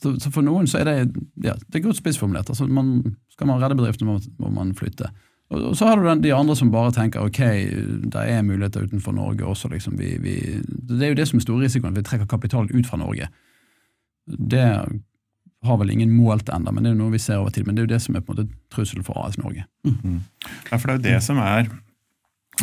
[0.02, 0.98] så, så, for noen så er det
[1.44, 2.50] ja, det er godt spissformulert.
[2.50, 5.10] Altså man, skal man redde bedriften, må, må man flytte.
[5.50, 7.40] Og, så har du den, de andre som bare tenker ok,
[8.12, 9.70] det er muligheter utenfor Norge også.
[9.72, 9.98] Liksom.
[9.98, 13.00] Vi, vi, det er jo det som er store risikoen, vi trekker kapital ut fra
[13.00, 13.30] Norge.
[14.36, 14.68] Det
[15.66, 17.66] har vel ingen målt ennå, men det er jo noe vi ser over tid.
[17.66, 19.64] Men det er jo det som er på en måte trusselen for AS Norge.
[19.86, 20.20] Mm.
[20.70, 21.70] Ja, for det er jo det som er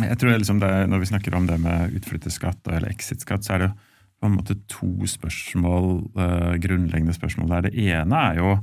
[0.04, 3.62] jeg tror liksom det, Når vi snakker om det med utflytteskatt eller exit-skatt, så er
[3.62, 3.76] det jo
[4.20, 7.66] på en måte to spørsmål, uh, grunnleggende spørsmål der.
[7.68, 8.54] Det ene er jo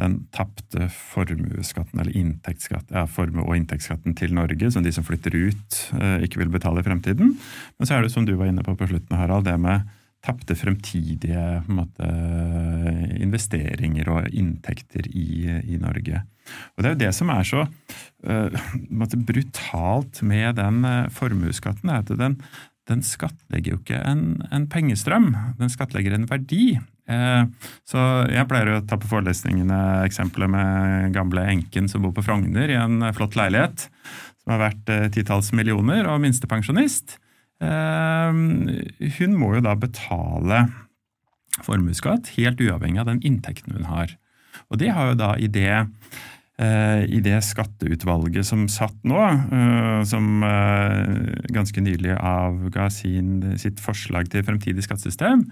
[0.00, 5.36] den tapte formuesskatten, eller inntektsskatt, ja, formue- og inntektsskatten til Norge, som de som flytter
[5.36, 7.34] ut, uh, ikke vil betale i fremtiden.
[7.78, 9.88] Men så er det, som du var inne på på slutten, Harald, det med
[10.22, 12.08] tapte fremtidige måte,
[13.22, 16.22] investeringer og inntekter i, i, Norge.
[16.74, 21.90] Og Det er jo det som er så uh, måte, brutalt med den uh, formuesskatten,
[21.90, 22.38] er at den,
[22.90, 26.76] den skattlegger jo ikke en, en, pengestrøm, den skattlegger en verdi.
[27.10, 27.50] Uh,
[27.88, 32.70] så Jeg pleier å ta på forelesningene eksempelet med gamle enken som bor på Frogner
[32.70, 33.88] i en flott leilighet
[34.42, 37.14] som har vært titalls millioner, og minstepensjonist.
[37.62, 38.66] Ehm,
[39.18, 40.66] hun må jo da betale
[41.62, 44.16] formuesskatt helt uavhengig av den inntekten hun har.
[44.72, 45.86] Og det har jo da i det,
[46.58, 53.80] eh, i det skatteutvalget som satt nå, eh, som eh, ganske nylig avga sin, sitt
[53.80, 55.46] forslag til fremtidig skattesystem,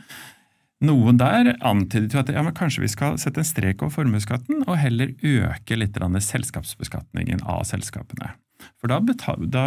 [0.81, 4.79] noen der antydet jo at ja, kanskje vi skal sette en strek over formuesskatten og
[4.81, 8.33] heller øke litt selskapsbeskatningen av selskapene.
[8.81, 9.65] For, da betal, da,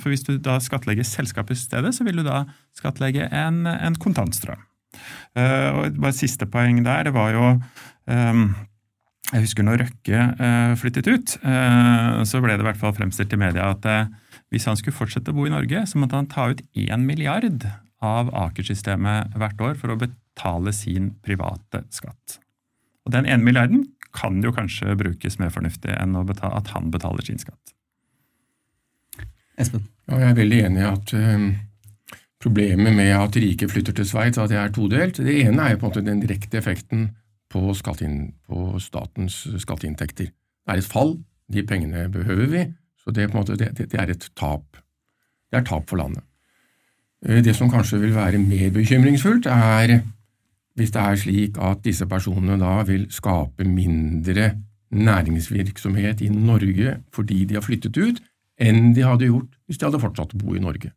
[0.00, 2.44] for hvis du da skattlegger selskapet i stedet, så vil du da
[2.78, 4.62] skattlegge en, en kontantstrøm.
[5.38, 7.44] Uh, og bare Siste poeng der det var jo
[8.10, 8.40] um,
[9.30, 13.36] Jeg husker når Røkke uh, flyttet ut, uh, så ble det i hvert fall fremstilt
[13.36, 13.86] i media at
[14.50, 17.68] hvis han skulle fortsette å bo i Norge, så måtte han ta ut én milliard
[18.02, 22.40] av Aker-systemet hvert år for å betale sin private skatt.
[23.06, 23.84] Og Den ene milliarden
[24.16, 27.74] kan jo kanskje brukes mer fornuftig enn at han betaler sin skatt.
[29.60, 29.86] Espen?
[30.08, 31.48] Ja, jeg er veldig enig i at um,
[32.40, 35.20] problemet med at rike flytter til Sveits, at det er todelt.
[35.20, 37.10] Det ene er på en måte den direkte effekten
[37.50, 40.30] på, på statens skatteinntekter.
[40.30, 41.18] Det er et fall,
[41.52, 42.64] de pengene behøver vi,
[43.02, 44.80] så det, måte, det, det er et tap.
[45.50, 46.24] Det er tap for landet.
[47.26, 50.00] Eh, det som kanskje vil være mer bekymringsfullt, er
[50.78, 54.52] hvis det er slik at disse personene da vil skape mindre
[54.90, 58.22] næringsvirksomhet i Norge fordi de har flyttet ut,
[58.60, 60.92] enn de hadde gjort hvis de hadde fortsatt å bo i Norge.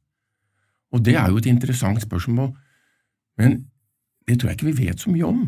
[0.94, 2.52] Og det er jo et interessant spørsmål,
[3.42, 3.64] men
[4.28, 5.44] det tror jeg ikke vi vet så mye om.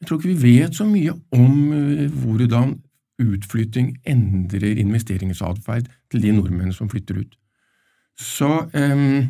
[0.00, 2.76] Jeg tror ikke vi vet så mye om eh, hvordan
[3.20, 7.34] utflytting endrer investeringsatferd til de nordmennene som flytter ut.
[8.20, 9.26] Så, um,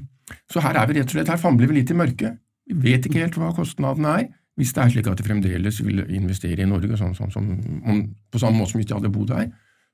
[0.51, 2.39] så, her er vi rett og slett, her famler vi litt i mørket.
[2.71, 6.05] Vi vet ikke helt hva kostnadene er, hvis det er slik at de fremdeles vil
[6.15, 9.51] investere i Norge sånn, sånn, sånn, på samme måte som hvis de hadde bodd her.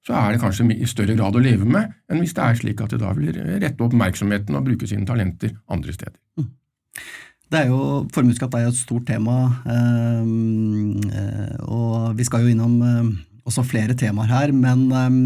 [0.07, 2.83] Så er det kanskje i større grad å leve med enn hvis det er slik
[2.85, 6.19] at de da vil rette oppmerksomheten og bruke sine talenter andre steder.
[6.38, 6.51] Mm.
[7.47, 7.81] Det er jo,
[8.14, 9.37] Formuesskatt er jo et stort tema,
[9.71, 13.11] ehm, eh, og vi skal jo innom eh,
[13.47, 15.19] også flere temaer her, men um,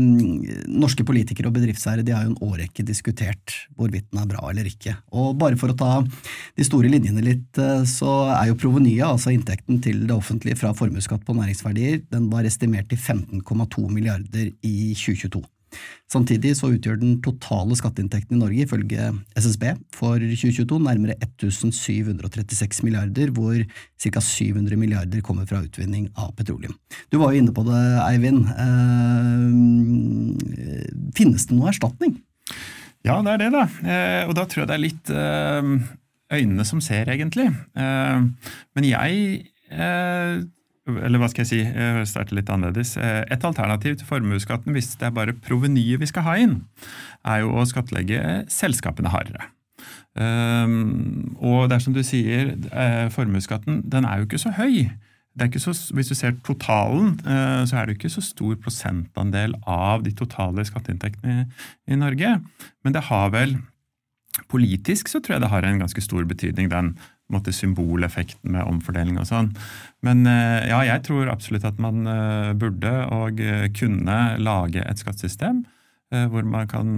[0.69, 4.95] norske politikere og bedriftseiere har jo en årrekke diskutert hvorvidt den er bra eller ikke.
[5.17, 9.81] Og bare for å ta de store linjene litt, så er jo provenyet, altså inntekten
[9.85, 15.43] til det offentlige fra formuesskatt på næringsverdier, den var estimert til 15,2 milliarder i 2022.
[16.11, 23.31] Samtidig så utgjør den totale skatteinntekten i Norge ifølge SSB for 2022 nærmere 1736 milliarder,
[23.37, 23.55] hvor
[24.03, 24.21] ca.
[24.21, 26.75] 700 milliarder kommer fra utvinning av petroleum.
[27.13, 28.43] Du var jo inne på det, Eivind.
[28.51, 29.49] Eh,
[31.17, 32.19] finnes det noe erstatning?
[33.07, 33.65] Ja, det er det, da.
[33.87, 35.63] Eh, og da tror jeg det er litt eh,
[36.41, 37.49] øynene som ser, egentlig.
[37.75, 39.15] Men jeg
[40.89, 42.97] eller hva skal jeg si, jeg starter litt annerledes.
[43.01, 46.57] Eh, et alternativ til formuesskatten, hvis det er bare provenyet vi skal ha inn,
[47.29, 49.51] er jo å skattlegge selskapene hardere.
[50.19, 54.91] Um, og det er som du sier, eh, formuesskatten den er jo ikke så høy.
[55.41, 60.11] Ikke så, hvis du ser totalen, så er det ikke så stor prosentandel av de
[60.13, 61.47] totale skatteinntektene
[61.89, 62.35] i Norge.
[62.85, 63.55] Men det har vel
[64.51, 66.93] Politisk så tror jeg det har en ganske stor betydning, den
[67.35, 69.51] måte, symboleffekten med omfordeling og sånn.
[70.07, 75.03] Men eh, ja, jeg tror absolutt at man eh, burde og eh, kunne lage et
[75.03, 75.67] skattesystem
[76.11, 76.89] hvor man kan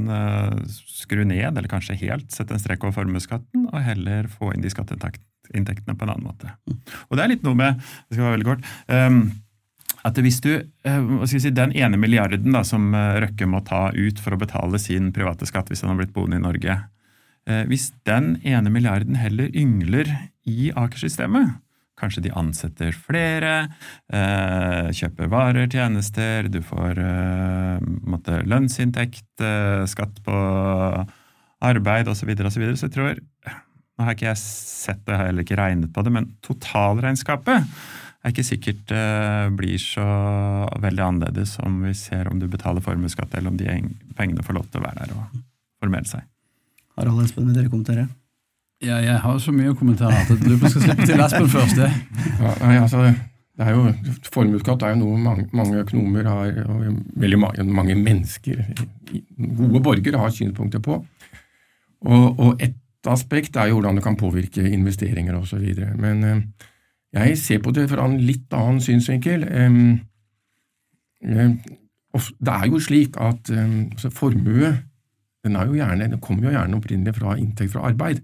[0.72, 4.70] skru ned, eller kanskje helt sette en strek over formuesskatten, og heller få inn de
[4.72, 6.54] skatteinntektene på en annen måte.
[7.10, 9.18] Og det er litt noe med det skal være veldig kort, ehm,
[10.08, 10.48] at hvis du,
[11.28, 15.44] si, Den ene milliarden da, som Røkke må ta ut for å betale sin private
[15.44, 16.80] skatt hvis han har blitt boende i Norge,
[17.66, 20.06] hvis den ene milliarden heller yngler
[20.46, 21.56] i Aker-systemet,
[22.02, 23.54] kanskje de ansetter flere,
[24.12, 29.44] eh, kjøper varer, tjenester, du får eh, måtte, lønnsinntekt,
[29.90, 30.38] skatt på
[31.62, 33.22] arbeid osv., så, videre, og så, videre, så jeg tror
[33.92, 37.68] Nå har ikke jeg sett det, jeg har heller ikke regnet på det, men totalregnskapet
[38.24, 38.94] er ikke sikkert
[39.58, 40.06] blir så
[40.80, 43.68] veldig annerledes om vi ser om du betaler formuesskatt, eller om de
[44.16, 45.42] pengene får lov til å være der og
[45.84, 46.24] formere seg.
[46.98, 48.08] Harald Espen, vil dere kommentere?
[48.82, 51.48] Ja, jeg har så mye å kommentere at jeg lurer på skal slippe til Espen
[51.52, 51.78] først.
[51.78, 51.90] Det.
[52.40, 53.04] Ja, nei, altså,
[53.58, 53.84] det er jo,
[54.34, 58.64] Formuesskatt er jo noe mange, mange økonomer har, og veldig mange, mange, mennesker,
[59.38, 60.98] gode borgere, har synspunkter på.
[62.02, 65.62] Og, og et aspekt er jo hvordan det kan påvirke investeringer osv.
[66.00, 66.42] Men eh,
[67.14, 69.46] jeg ser på det fra en litt annen synsvinkel.
[69.46, 69.78] Eh,
[71.28, 71.52] eh,
[72.18, 74.74] det er jo slik at altså, formue
[75.44, 78.22] den, gjerne, den kommer jo gjerne opprinnelig fra inntekt fra arbeid.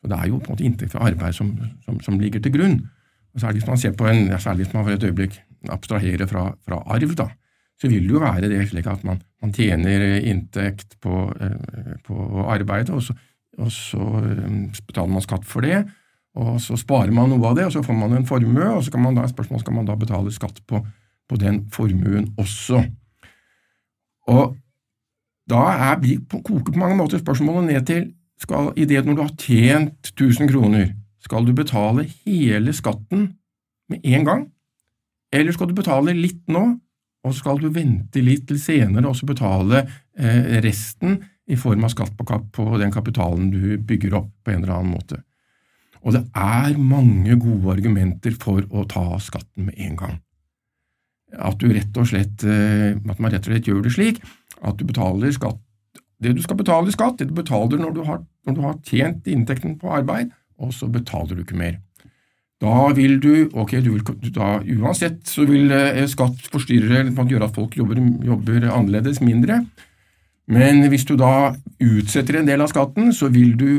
[0.00, 1.52] Så Det er jo på en måte inntekt fra arbeid som,
[1.84, 2.80] som, som ligger til grunn.
[3.34, 6.46] Og Særlig hvis man ser på en, særlig hvis man for et øyeblikk abstraherer fra,
[6.66, 7.28] fra arv, da,
[7.80, 12.44] så vil det jo være det slik at man, man tjener inntekt på, eh, på
[12.44, 13.14] arbeidet, og så,
[13.58, 15.84] og så eh, betaler man skatt for det.
[16.40, 18.92] Og så sparer man noe av det, og så får man en formue, og så
[18.94, 20.82] kan man da, spørsmål skal man da betale skatt på,
[21.28, 22.84] på den formuen også.
[24.30, 24.54] Og
[25.50, 28.08] da er, koker på mange måter spørsmålet ned til
[28.40, 33.26] skal, i det når du har tjent 1000 kroner, skal du betale hele skatten
[33.90, 34.46] med en gang,
[35.34, 36.64] eller skal du betale litt nå,
[37.20, 39.82] og skal du vente litt til senere og så betale
[40.16, 41.18] eh, resten
[41.50, 44.94] i form av skatt på, på den kapitalen du bygger opp på en eller annen
[44.94, 45.20] måte.
[46.00, 50.14] Og det er mange gode argumenter for å ta skatten med en gang.
[51.36, 54.22] At, rett slett, eh, at man rett og slett gjør det slik
[54.62, 55.60] at du betaler skatt
[56.20, 58.74] Det du skal betale i skatt, det du betaler når du, har, når du har
[58.84, 61.78] tjent inntekten på arbeid, og så betaler du ikke mer.
[62.60, 64.02] Da vil du ok, du vil,
[64.36, 69.62] da, Uansett så vil eh, skatt forstyrre eller gjøre at folk jobber, jobber, annerledes, mindre.
[70.50, 73.70] Men hvis du da utsetter en del av skatten, så vil du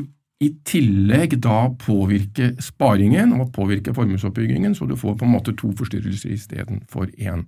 [0.42, 5.70] i tillegg da påvirke sparingen og påvirke formuesoppbyggingen, så du får på en måte to
[5.78, 7.46] forstyrrelser istedenfor én.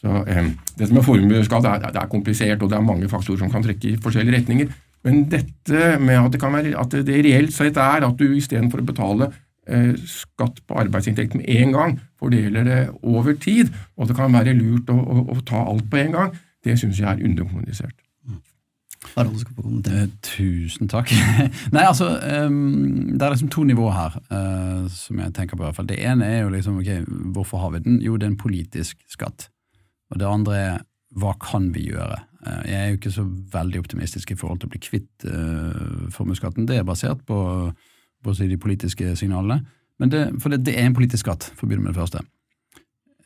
[0.00, 0.46] Så eh,
[0.78, 3.64] Det som er formuesskatt, det, det, er komplisert, og det er mange faktorer som kan
[3.64, 4.72] trekke i forskjellige retninger.
[5.04, 8.82] Men dette med at det, kan være, at det reelt sett er at du istedenfor
[8.82, 9.30] å betale
[9.68, 14.36] eh, skatt på arbeidsinntekt med en gang, fordeler det over tid, og at det kan
[14.36, 17.96] være lurt å, å, å ta alt på en gang, det syns jeg er underkommunisert.
[19.14, 20.02] Harald, du skal få kommentere.
[20.02, 21.12] Eh, tusen takk.
[21.74, 22.10] Nei, altså,
[22.44, 25.62] um, Det er liksom to nivåer her uh, som jeg tenker på.
[25.62, 25.88] i hvert fall.
[25.88, 28.02] Det ene er jo liksom, ok, hvorfor har vi den?
[28.04, 29.48] Jo, det er en politisk skatt.
[30.10, 30.80] Og det andre er
[31.20, 32.20] hva kan vi gjøre?
[32.46, 36.10] Uh, jeg er jo ikke så veldig optimistisk i forhold til å bli kvitt uh,
[36.14, 36.68] formuesskatten.
[36.70, 37.40] Det er basert på,
[38.24, 39.64] på de politiske signalene.
[40.00, 42.22] Det, for det, det er en politisk skatt, for å begynne med det første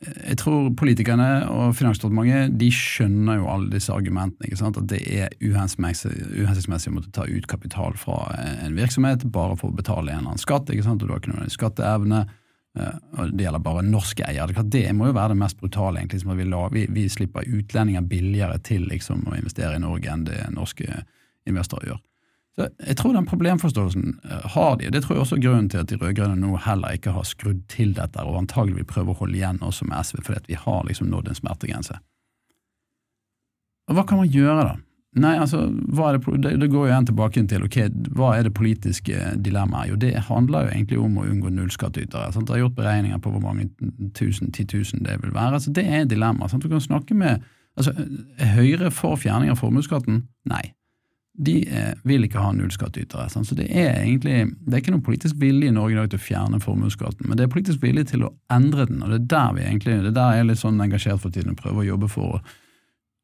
[0.03, 4.47] jeg tror politikerne og Finansdepartementet de skjønner jo alle disse argumentene.
[4.47, 4.79] ikke sant?
[4.79, 8.19] At det er uhensiktsmessig å måtte ta ut kapital fra
[8.65, 10.69] en virksomhet bare for å betale en eller annen skatt.
[10.69, 11.01] ikke sant?
[11.01, 12.25] Og du har ikke noen skatteevne.
[12.75, 14.63] Eh, og Det gjelder bare norske eiere.
[14.63, 15.99] Det må jo være det mest brutale.
[15.99, 20.11] egentlig, som vi, la, vi, vi slipper utlendinger billigere til liksom, å investere i Norge
[20.11, 21.05] enn det norske
[21.45, 22.01] investorer gjør.
[22.55, 25.69] Så jeg tror den problemforståelsen eh, har de, og det tror jeg også er grunnen
[25.71, 29.11] til at de rød-grønne nå heller ikke har skrudd til dette, og antagelig vil prøve
[29.11, 31.99] å holde igjen også med SV, fordi vi har liksom nådd en smertegrense.
[33.85, 34.77] Og hva kan man gjøre, da?
[35.15, 37.77] Nei, altså, det, det, går jo igjen tilbake til ok,
[38.17, 39.93] hva er det politiske dilemmaet?
[39.93, 42.33] Jo, det handler jo egentlig om å unngå nullskattytere.
[42.35, 43.69] Det er gjort beregninger på hvor mange
[44.17, 45.61] tusen, ti tusen det vil være.
[45.61, 46.49] Altså, det er et dilemma.
[46.51, 46.65] Sant?
[46.65, 47.45] Du kan snakke med
[47.79, 47.95] altså,
[48.57, 50.25] Høyre for fjerning av formuesskatten?
[50.51, 50.65] Nei
[51.35, 53.27] de eh, vil ikke ha nullskattytere.
[53.27, 56.21] Så det er egentlig det er ikke noe politisk vilje i Norge i dag til
[56.21, 59.31] å fjerne formuesskatten, men det er politisk vilje til å endre den, og det er
[59.33, 61.83] der vi egentlig, det er der jeg er litt sånn engasjert for tiden og prøver
[61.83, 62.41] å jobbe for å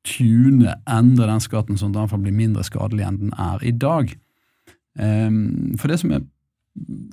[0.08, 4.14] tune, endre den skatten sånn at den blir mindre skadelig enn den er i dag.
[5.00, 6.24] Um, for er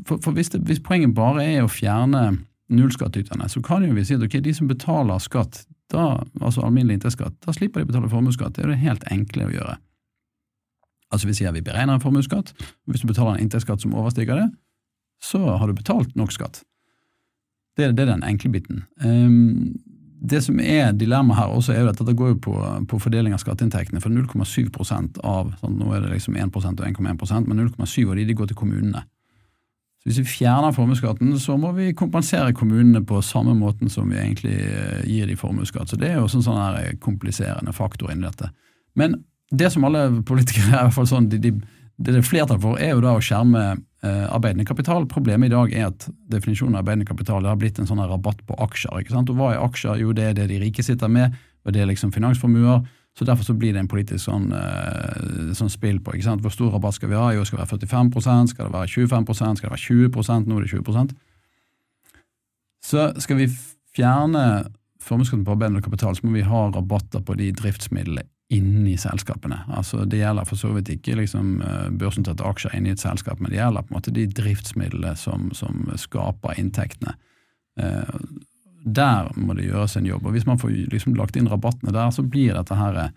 [0.06, 2.38] for, for hvis, det, hvis, poenget bare er å fjerne
[2.72, 6.98] nullskattyterne, så kan jo vi si at okay, de som betaler skatt, da, altså alminnelig
[6.98, 8.54] inntektsskatt, da slipper de å betale formuesskatt.
[8.54, 9.76] Det er jo det helt enkle å gjøre.
[11.08, 12.52] Altså Vi sier vi beregner en formuesskatt,
[12.86, 14.48] hvis du betaler en inntektsskatt som overstiger det,
[15.24, 16.62] så har du betalt nok skatt.
[17.78, 18.84] Det, det er den enkle biten.
[19.02, 19.78] Um,
[20.20, 22.54] det som er dilemmaet her også, er jo at dette går jo på,
[22.90, 24.00] på fordeling av skatteinntektene.
[24.02, 28.26] For 0,7% av sånn, Nå er det liksom 1% og 1,1% men 0,7 av de,
[28.26, 29.04] de går til kommunene.
[29.98, 34.18] Så Hvis vi fjerner formuesskatten, så må vi kompensere kommunene på samme måten som vi
[34.18, 35.90] egentlig eh, gir de formuesskatt.
[35.90, 38.50] Så det er jo sånn, sånn her kompliserende faktor inni dette.
[38.98, 41.54] Men det som alle politikere er i hvert fall sånn, de, de,
[41.98, 45.08] det det er flertall for, er jo da å skjerme eh, arbeidende kapital.
[45.10, 48.54] Problemet i dag er at definisjonen av arbeidende kapital har blitt en sånn rabatt på
[48.62, 49.00] aksjer.
[49.00, 49.30] ikke sant?
[49.32, 49.98] Og Hva er aksjer?
[49.98, 51.34] Jo, det er det de rike sitter med,
[51.66, 52.86] og det er liksom finansformuer.
[53.18, 56.14] Så Derfor så blir det en politisk sånn, eh, sånn spill på.
[56.14, 56.40] ikke sant?
[56.40, 57.32] Hvor stor rabatt skal vi ha?
[57.34, 60.62] Jo, skal det være 45% Skal det være 25% Skal det være 20 Nå er
[60.62, 61.14] det 20%
[62.80, 63.48] Så skal vi
[63.96, 64.70] fjerne
[65.02, 69.60] formuesskatten på arbeidende kapital, så må vi ha rabatter på de driftsmidlene inni selskapene.
[69.68, 73.52] Altså Det gjelder for så vidt ikke liksom, eh, børsnoterte aksjer inni et selskap, men
[73.52, 77.14] det gjelder på en måte de driftsmidlene som, som skaper inntektene.
[77.80, 78.14] Eh,
[78.88, 80.26] der må det gjøres en jobb.
[80.26, 83.10] og Hvis man får liksom lagt inn rabattene der, så blir dette her eh,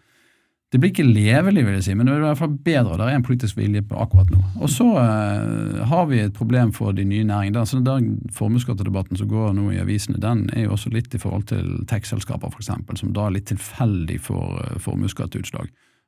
[0.72, 2.96] det blir ikke levelig, vil jeg si, men det er i hvert fall bedre.
[2.96, 4.40] Det er en politisk vilje på akkurat nå.
[4.64, 7.66] Og så uh, har vi et problem for de nye næringene.
[7.68, 11.50] Så den formuesskattedebatten som går nå i avisene, den er jo også litt i forhold
[11.52, 15.68] til tech-selskaper f.eks., som da er litt tilfeldig for uh, formuesskatteutslag.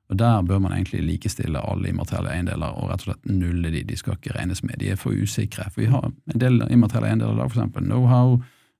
[0.09, 3.83] Og Der bør man egentlig likestille alle immaterielle eiendeler og rett og slett nulle de.
[3.83, 4.79] De skal ikke regnes med.
[4.79, 5.67] De er for usikre.
[5.75, 7.83] For Vi har en del immaterielle eiendeler i dag, f.eks.
[7.83, 8.37] know-how,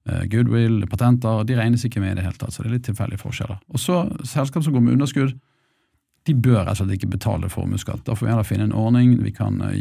[0.08, 1.44] uh, goodwill, patenter.
[1.44, 3.60] De regnes ikke med i det hele tatt, så det er litt tilfeldige forskjeller.
[3.68, 5.36] Og så selskap som går med underskudd
[6.28, 8.06] de bør slett ikke betale formuesskatt.
[8.08, 9.76] Da får vi heller finne en ordning, vi kan eh,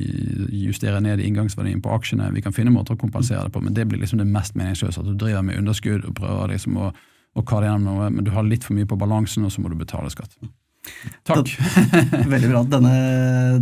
[0.64, 3.86] justere ned inngangsverdien på aksjene, vi kan finne måter å kompensere det på, men det
[3.90, 5.00] blir liksom det mest meningsløse.
[5.00, 6.90] At du driver med underskudd og prøver liksom å,
[7.38, 9.70] å kalle gjennom noe, men du har litt for mye på balansen, og så må
[9.70, 10.34] du betale skatt.
[11.22, 11.52] Takk.
[12.32, 12.60] Veldig bra.
[12.66, 12.92] Denne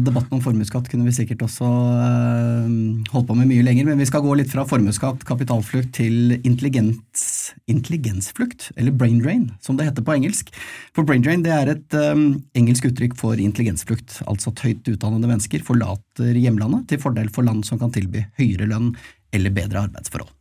[0.01, 2.71] debatten om formuesskatt kunne vi sikkert også uh,
[3.13, 7.53] holdt på med mye lenger, men vi skal gå litt fra formuesskatt, kapitalflukt til intelligens,
[7.71, 10.49] intelligensflukt, eller brain drain, som det heter på engelsk.
[10.97, 15.29] For brain drain det er et um, engelsk uttrykk for intelligensflukt, altså at høyt utdannede
[15.29, 18.95] mennesker forlater hjemlandet til fordel for land som kan tilby høyere lønn
[19.37, 20.33] eller bedre arbeidsforhold.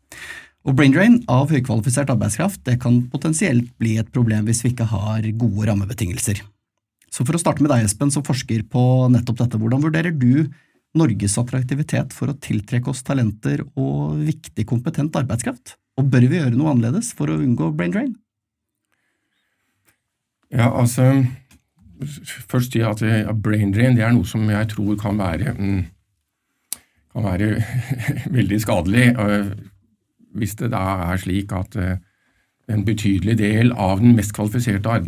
[0.68, 4.88] Og brain drain av høykvalifisert arbeidskraft det kan potensielt bli et problem hvis vi ikke
[4.92, 6.42] har gode rammebetingelser.
[7.10, 8.82] Så for å starte med deg, Espen, som forsker på
[9.14, 10.48] nettopp dette, hvordan vurderer du
[10.98, 15.76] Norges attraktivitet for å tiltrekke oss talenter og viktig, kompetent arbeidskraft?
[16.00, 18.16] Og bør vi gjøre noe annerledes for å unngå brain drain?
[20.50, 21.12] Ja, altså
[22.48, 23.02] Først si at
[23.44, 25.82] brain drain det er noe som jeg tror kan være, mm,
[27.12, 27.50] kan være
[28.38, 29.10] veldig skadelig.
[30.40, 31.98] Hvis det da er slik at eh,
[32.70, 35.00] en betydelig del av den mest kvalifiserte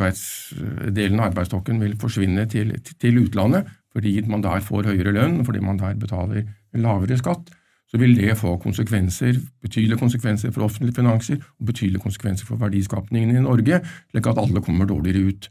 [0.95, 5.61] delen av arbeidsstokken vil forsvinne til, til, utlandet, fordi man der får høyere lønn, fordi
[5.63, 7.51] man der betaler lavere skatt,
[7.91, 13.35] så vil det få konsekvenser, betydelige konsekvenser for offentlige finanser og betydelige konsekvenser for verdiskapningen
[13.35, 13.81] i Norge,
[14.11, 15.49] slik at alle kommer dårligere ut.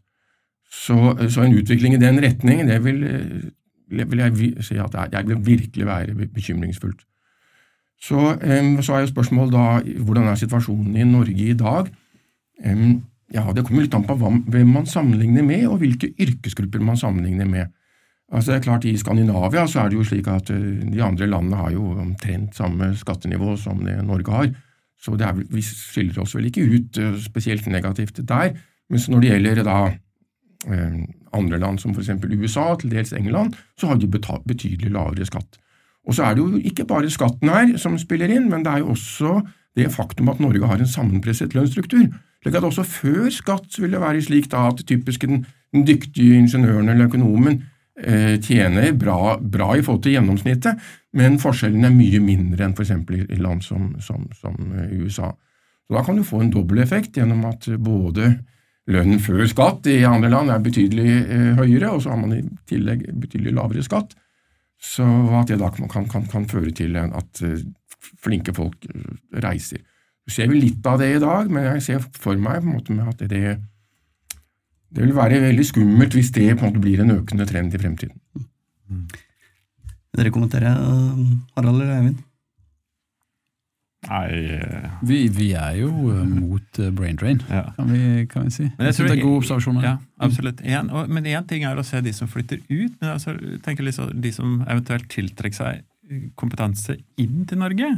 [0.71, 0.97] Så,
[1.29, 3.05] så en utvikling i den retning, det vil,
[3.91, 7.05] vil jeg si at det vil virkelig være bekymringsfullt.
[8.01, 8.17] Så,
[8.81, 9.65] så er jo spørsmålet da
[10.07, 11.91] hvordan er situasjonen i Norge i dag?
[13.31, 17.47] Ja, Det kommer litt an på hvem man sammenligner med, og hvilke yrkesgrupper man sammenligner
[17.47, 17.69] med.
[18.33, 21.59] Altså det er klart I Skandinavia så er det jo slik at de andre landene
[21.59, 24.51] har jo omtrent samme skattenivå som det Norge har.
[25.01, 28.55] Så er, vi skiller oss vel ikke ut spesielt negativt der.
[28.91, 29.79] Mens når det gjelder da
[31.33, 32.11] andre land som f.eks.
[32.21, 35.59] USA, til dels England, så har de betydelig lavere skatt.
[36.11, 38.83] Og så er det jo ikke bare skatten her som spiller inn, men det er
[38.83, 39.37] jo også
[39.79, 42.09] det faktum at Norge har en sammenpresset lønnsstruktur.
[42.43, 46.41] Slik at også før skatt vil det være slik da at typisk den, den dyktige
[46.41, 47.61] ingeniøren eller økonomen
[48.01, 50.81] eh, tjener bra, bra, i forhold til gjennomsnittet,
[51.15, 52.95] men forskjellen er mye mindre enn f.eks.
[53.21, 55.31] i land som, som, som, eh, USA.
[55.87, 58.33] Så Da kan du få en dobbel effekt gjennom at både
[58.91, 62.43] lønnen før skatt i andre land er betydelig eh, høyere, og så har man i
[62.67, 64.17] tillegg betydelig lavere skatt.
[64.81, 65.05] Så
[65.37, 67.65] at det da kan, kan, kan føre til at eh,
[68.25, 69.83] flinke folk eh, reiser.
[70.25, 73.01] Du ser vel litt av det i dag, men jeg ser for meg på en
[73.03, 73.59] måte at det,
[74.89, 77.83] det vil være veldig skummelt hvis det på en måte blir en økende trend i
[77.83, 78.17] fremtiden.
[78.91, 79.05] Mm.
[80.11, 80.73] Vil dere kommentere,
[81.57, 82.25] Harald eller Eivind?
[84.11, 87.69] Nei eh, vi, vi, er jo eh, mot eh, brain drain, ja.
[87.77, 88.67] kan, vi, kan, vi, si.
[88.67, 89.87] Men jeg, jeg tror det er gode observasjoner.
[89.87, 89.93] Ja,
[90.27, 90.63] absolutt.
[90.67, 93.87] En, og, men én ting er å se de som flytter ut, men altså, tenker
[93.87, 97.93] liksom de som eventuelt tiltrekker seg kompetanse inn til Norge.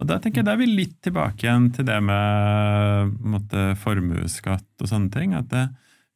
[0.00, 4.82] Og Da tenker jeg da er vi litt tilbake igjen til det med måtte, formuesskatt
[4.82, 5.36] og sånne ting.
[5.36, 5.66] at det,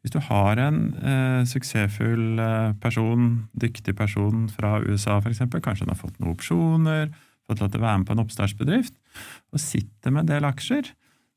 [0.01, 2.41] Hvis du har en eh, suksessfull
[2.81, 7.13] person, dyktig person fra USA f.eks., kanskje han har fått noen opsjoner,
[7.47, 8.97] fått lov til å være med på en oppstartsbedrift,
[9.55, 10.91] og sitter med en del aksjer,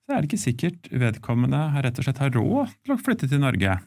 [0.10, 3.44] så er det ikke sikkert vedkommende rett og slett har råd til å flytte til
[3.44, 3.78] Norge.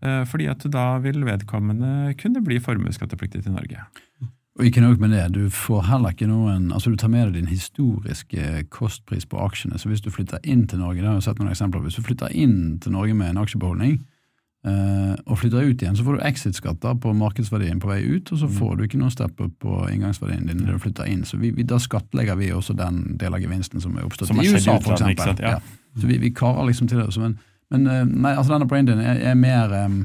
[0.00, 3.84] Eh, fordi at da vil vedkommende kunne bli formuesskattepliktig til Norge.
[4.58, 7.38] Og ikke nok med det, du får heller ikke noen, altså du tar med deg
[7.38, 9.78] din historiske kostpris på aksjene.
[9.78, 12.04] Så hvis du flytter inn til Norge, det har jeg sett noen eksempler, hvis du
[12.04, 14.00] flytter inn til Norge med en aksjebeholdning,
[14.60, 18.42] Uh, og flytter ut igjen, så får du exit-skatter på markedsverdien på vei ut, og
[18.42, 18.56] så mm.
[18.58, 21.22] får du ikke noe step up på inngangsverdien din når du flytter inn.
[21.24, 24.42] Så vi, vi, da skattlegger vi også den del av gevinsten som er oppstått som
[24.42, 25.32] i USA, for eksempel.
[25.40, 25.54] Ja.
[25.56, 25.94] Ja.
[25.96, 27.08] Så vi, vi, karer liksom til det.
[27.22, 27.38] Men,
[27.72, 29.96] men uh, nei, altså denne brain-din er, er, mer um,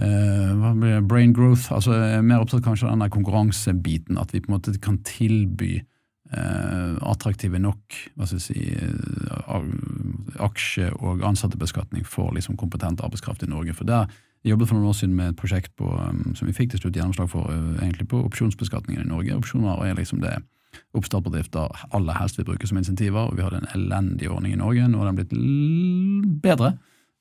[0.00, 4.56] uh, brain growth, altså er mer opptatt kanskje av den konkurransebiten, at vi på en
[4.56, 5.82] måte kan tilby
[6.34, 8.62] attraktive nok hva skal jeg si,
[10.42, 13.74] aksje- og ansattebeskatning for liksom kompetent arbeidskraft i Norge.
[13.74, 14.06] For der
[14.44, 16.82] jeg jobbet for noen år siden med et prosjekt på, um, som vi fikk til
[16.82, 19.36] slutt gjennomslag for uh, egentlig på opsjonsbeskatningen i Norge.
[19.36, 20.34] Opsjoner er liksom det
[20.94, 24.88] oppstartbedrifter aller helst vil bruke som insentiver, og vi hadde en elendig ordning i Norge.
[24.88, 26.74] Nå har den blitt bedre.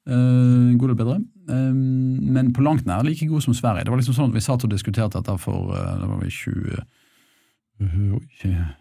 [0.04, 1.18] Uh, god del bedre.
[1.48, 3.88] Um, men på langt nær like god som Sverige.
[3.88, 6.84] Det var liksom sånn at Vi satt og diskuterte dette for uh, var vi 20,
[7.88, 8.74] uh,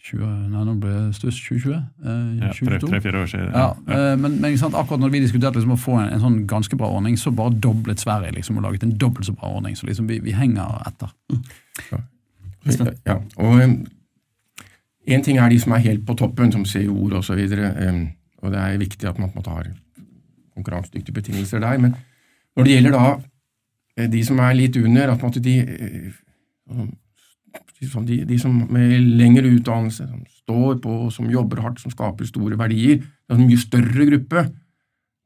[0.00, 1.74] 20, nei, nå ble det stuss 2020.
[1.76, 3.50] Eh, ja, Tre-fire år siden.
[3.52, 3.98] Ja, ja.
[4.12, 6.88] Eh, men, men akkurat når vi diskuterte liksom, å få en, en, sånn ganske bra
[6.96, 9.76] ordning, så bare doblet Sverige liksom, og laget en dobbelt så bra ordning.
[9.76, 11.12] Så liksom, vi, vi henger etter.
[11.90, 12.00] Ja.
[13.10, 13.18] ja.
[13.36, 13.76] Og um,
[15.10, 17.44] en ting er de som er helt på toppen, som CEO-er osv.
[17.60, 18.02] Um,
[18.40, 19.68] og det er viktig at man måte, har
[20.56, 21.76] konkurransedyktige betingelser der.
[21.82, 21.94] Men
[22.56, 23.04] når det gjelder da
[23.98, 25.60] eh, de som er litt under, at måte, de
[27.54, 32.28] uh, de, de, som med lengre utdannelse, som står på, som jobber hardt, som skaper
[32.28, 33.00] store verdier.
[33.00, 34.44] Det er en mye større gruppe.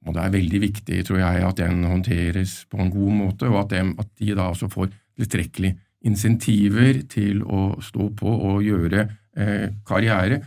[0.04, 3.62] Og det er veldig viktig, tror jeg, at den håndteres på en god måte, og
[3.64, 5.72] at, de, at de da også får tilstrekkelig
[6.04, 9.06] insentiver til å stå på og gjøre
[9.40, 10.42] eh, karriere,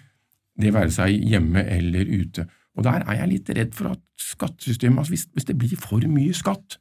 [0.58, 2.46] det være seg hjemme eller ute.
[2.78, 6.06] Og der er jeg litt redd for at skattesystemet, altså hvis, hvis det blir for
[6.12, 6.78] mye skatt,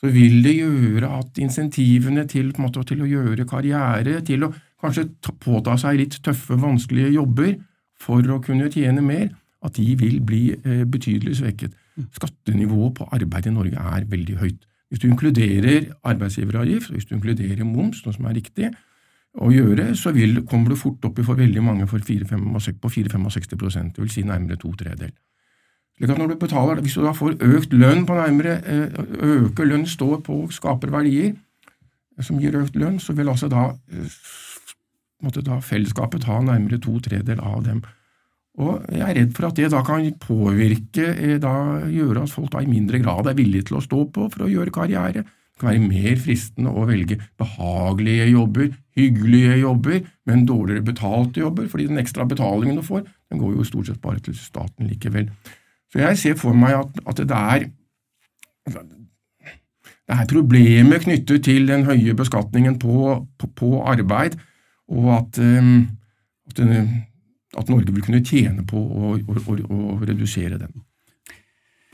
[0.00, 5.10] så vil det gjøre at insentivene til, måte, til, å gjøre karriere, til å kanskje
[5.42, 7.52] påta seg litt tøffe, vanskelige jobber
[8.00, 9.28] for å kunne tjene mer,
[9.60, 11.76] at de vil bli eh, betydelig svekket.
[12.16, 14.62] Skattenivået på arbeid i Norge er veldig høyt.
[14.88, 18.70] Hvis du inkluderer arbeidsgiveravgift, hvis du inkluderer moms, noe som er riktig
[19.38, 22.48] å gjøre, så vil, kommer du fort opp i for veldig mange for 4, 5,
[22.80, 25.12] på 4-65% det vil si nærmere to tredjedeler.
[26.00, 28.88] Slik at når du betaler, Hvis du da får økt lønn på nærmere, eh,
[29.20, 31.36] øker lønn, står på, skaper verdier
[32.20, 37.44] som gir økt lønn, så vil altså da, eh, da fellesskapet ta nærmere to tredjedeler
[37.44, 37.82] av dem.
[38.58, 42.50] Og Jeg er redd for at det da kan påvirke, eh, da gjøre at folk
[42.50, 45.24] da i mindre grad er villige til å stå på for å gjøre karriere.
[45.24, 51.68] Det kan være mer fristende å velge behagelige jobber, hyggelige jobber, men dårligere betalte jobber,
[51.68, 55.28] fordi den ekstra betalingen du får, den går jo stort sett bare til staten likevel.
[55.90, 57.66] Så jeg ser for meg at, at det er
[60.10, 64.34] det er problemer knyttet til den høye beskatningen på, på, på arbeid,
[64.90, 66.70] og at, at, den,
[67.58, 69.18] at, Norge vil kunne tjene på å, å,
[69.70, 70.82] å, redusere den.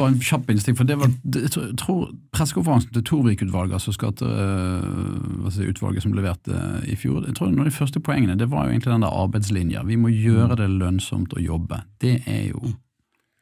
[0.01, 2.01] Bare en kjapp innstikk, for det var, jeg tror
[2.32, 6.55] Pressekonferansen til Torvik-utvalget, altså skatteutvalget som leverte
[6.88, 9.20] i fjor, jeg tror noen av de første poengene det var jo egentlig den der
[9.24, 9.80] arbeidslinja.
[9.88, 11.76] Vi må gjøre det lønnsomt å jobbe.
[12.01, 12.61] Det er jo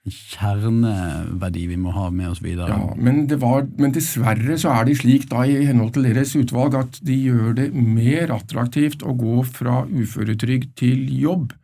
[0.05, 2.69] kjerneverdi vi må ha med oss videre.
[2.69, 6.77] Ja, men, var, men, dessverre så er det slik da i henhold til deres utvalg
[6.77, 11.55] at de gjør det mer attraktivt å gå fra uføretrygd til jobb.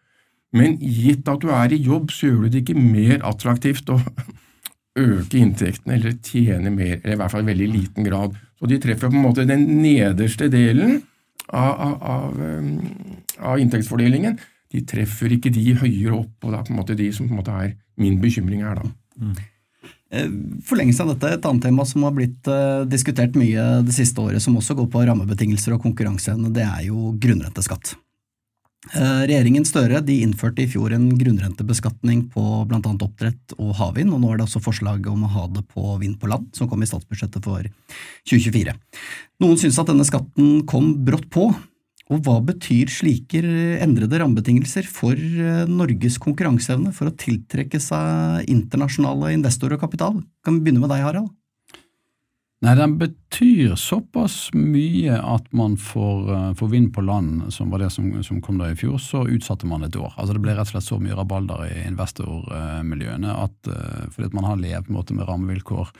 [0.57, 4.01] Men gitt at du er i jobb, så gjør du det ikke mer attraktivt å
[5.05, 8.41] øke inntektene eller tjene mer, eller i hvert fall i veldig liten grad.
[8.59, 11.03] Så de treffer på en måte den nederste delen
[11.53, 12.41] av, av,
[13.37, 14.41] av, inntektsfordelingen.
[14.71, 17.35] De treffer ikke de høyere opp, og det er på en måte de som på
[17.35, 18.91] en måte er min bekymring er da.
[19.21, 19.35] Mm.
[20.67, 24.43] Forlengelse av dette, et annet tema som har blitt uh, diskutert mye det siste året,
[24.43, 27.95] som også går på rammebetingelser og konkurranseevne, det er jo grunnrenteskatt.
[28.89, 32.81] Eh, regjeringen Støre de innførte i fjor en grunnrentebeskatning på bl.a.
[32.81, 36.17] oppdrett og havvind, og nå er det også forslag om å ha det på vind
[36.21, 37.69] på land, som kom i statsbudsjettet for
[38.31, 38.73] 2024.
[39.45, 41.51] Noen synes at denne skatten kom brått på,
[42.11, 43.41] og hva betyr slike
[43.85, 50.19] endrede rammebetingelser for eh, Norges konkurranseevne for å tiltrekke seg internasjonale investorer og kapital?
[50.45, 51.31] Kan vi begynne med deg, Harald?
[52.61, 57.81] Nei, den betyr såpass mye at man får, uh, får vind på land, som var
[57.81, 60.13] det som, som, kom da i fjor, så utsatte man et år.
[60.21, 64.37] Altså Det ble rett og slett så mye rabalder i investormiljøene at uh, fordi at
[64.37, 65.95] man har levd måte, med rammevilkår,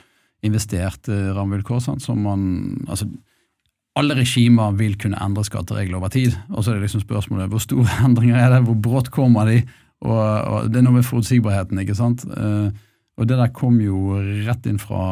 [0.45, 2.45] investert uh, rammevilkår, sant, som man
[2.85, 3.09] altså,
[3.99, 6.35] alle regimer vil kunne endre skatteregler over tid.
[6.51, 9.61] Og så er det liksom spørsmålet hvor store endringer er det, hvor brått kommer de?
[10.01, 12.23] Og, og Det er noe med forutsigbarheten, ikke sant.
[12.25, 12.71] Uh,
[13.19, 14.15] og det der kom jo
[14.47, 15.03] rett inn fra,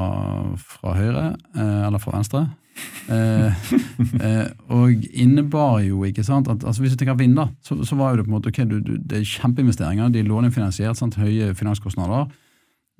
[0.57, 1.25] fra høyre,
[1.57, 2.47] uh, eller fra venstre.
[3.09, 3.51] Uh,
[4.71, 8.13] og innebar jo, ikke sant, at altså hvis du tenker vind, da, så, så, var
[8.13, 11.19] jo det på en måte ok, du, du, det er kjempeinvesteringer, de er lånefinansiert, sant,
[11.19, 12.29] høye finanskostnader.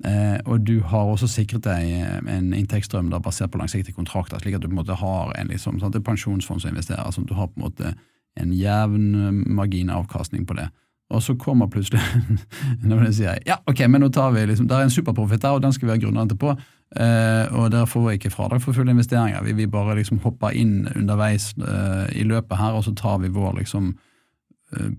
[0.04, 4.56] Eh, og du har også sikret deg en inntektsstrøm der, basert på langsiktige kontrakter, slik
[4.56, 7.36] at du på en måte har en liksom, er pensjonsfond som investerer, sånn at du
[7.36, 7.94] har på en måte
[8.40, 10.70] en jevn marginavkastning på det.
[11.10, 12.00] Og så kommer plutselig
[12.88, 15.56] når de sier ja, ok, men nå tar vi liksom, det er en superprofitt der,
[15.58, 16.54] og den skal vi ha grunnrente på.
[16.96, 19.42] Eh, og der får vi ikke fradrag for fulle investeringer.
[19.44, 23.34] Vi vi bare liksom hopper inn underveis eh, i løpet her, og så tar vi
[23.34, 24.09] vår liksom eh,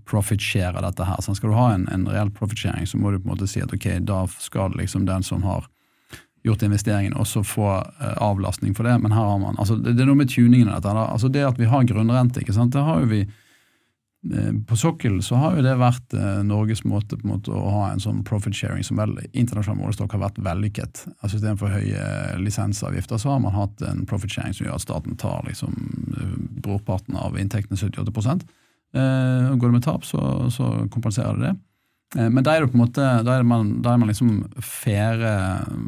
[0.04, 1.20] profit share av dette her.
[1.24, 3.48] Så skal du ha en, en reell profit sharing, så må du på en måte
[3.48, 5.68] si at ok, da skal liksom den som har
[6.42, 8.96] gjort investeringen, også få uh, avlastning for det.
[8.98, 10.94] Men her har man, altså det, det er noe med tuningen av dette.
[10.98, 11.06] Da.
[11.14, 12.74] Altså Det at vi har grunnrente, ikke sant?
[12.74, 13.22] det har jo vi
[14.30, 17.72] Eh, på sokkelen så har jo det vært eh, Norges måte, på en måte, å
[17.74, 21.02] ha en sånn profit sharing som vel internasjonal målestokk har vært vellykket.
[21.18, 22.04] Altså Istedenfor høye
[22.38, 25.74] lisensavgifter så har man hatt en profit sharing som gjør at staten tar liksom
[26.14, 28.14] eh, brorparten av inntektene, 78
[28.94, 30.22] eh, Går det med tap, så,
[30.52, 31.54] så kompenserer det det.
[32.18, 35.32] Eh, men da er det på en måte, da er, man, er man liksom fære,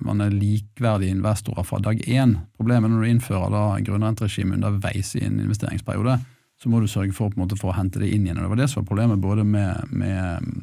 [0.06, 2.38] man er likverdige investorer fra dag én.
[2.56, 6.18] Problemet når du innfører da grunnrenteregimet underveis i en investeringsperiode,
[6.60, 8.38] så må du sørge for, på en måte, for å hente det inn igjen.
[8.40, 10.62] Og Det var det som var problemet både med, med um,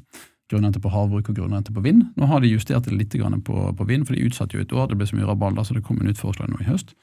[0.49, 2.05] grunnrente på havbruk og grunnrente på vind.
[2.17, 3.13] Nå har de justert det litt
[3.45, 4.87] på, på vind, for de utsatte jo et år.
[4.89, 6.95] Det ble så mye rabalder, så det kom en utforslag nå i høst.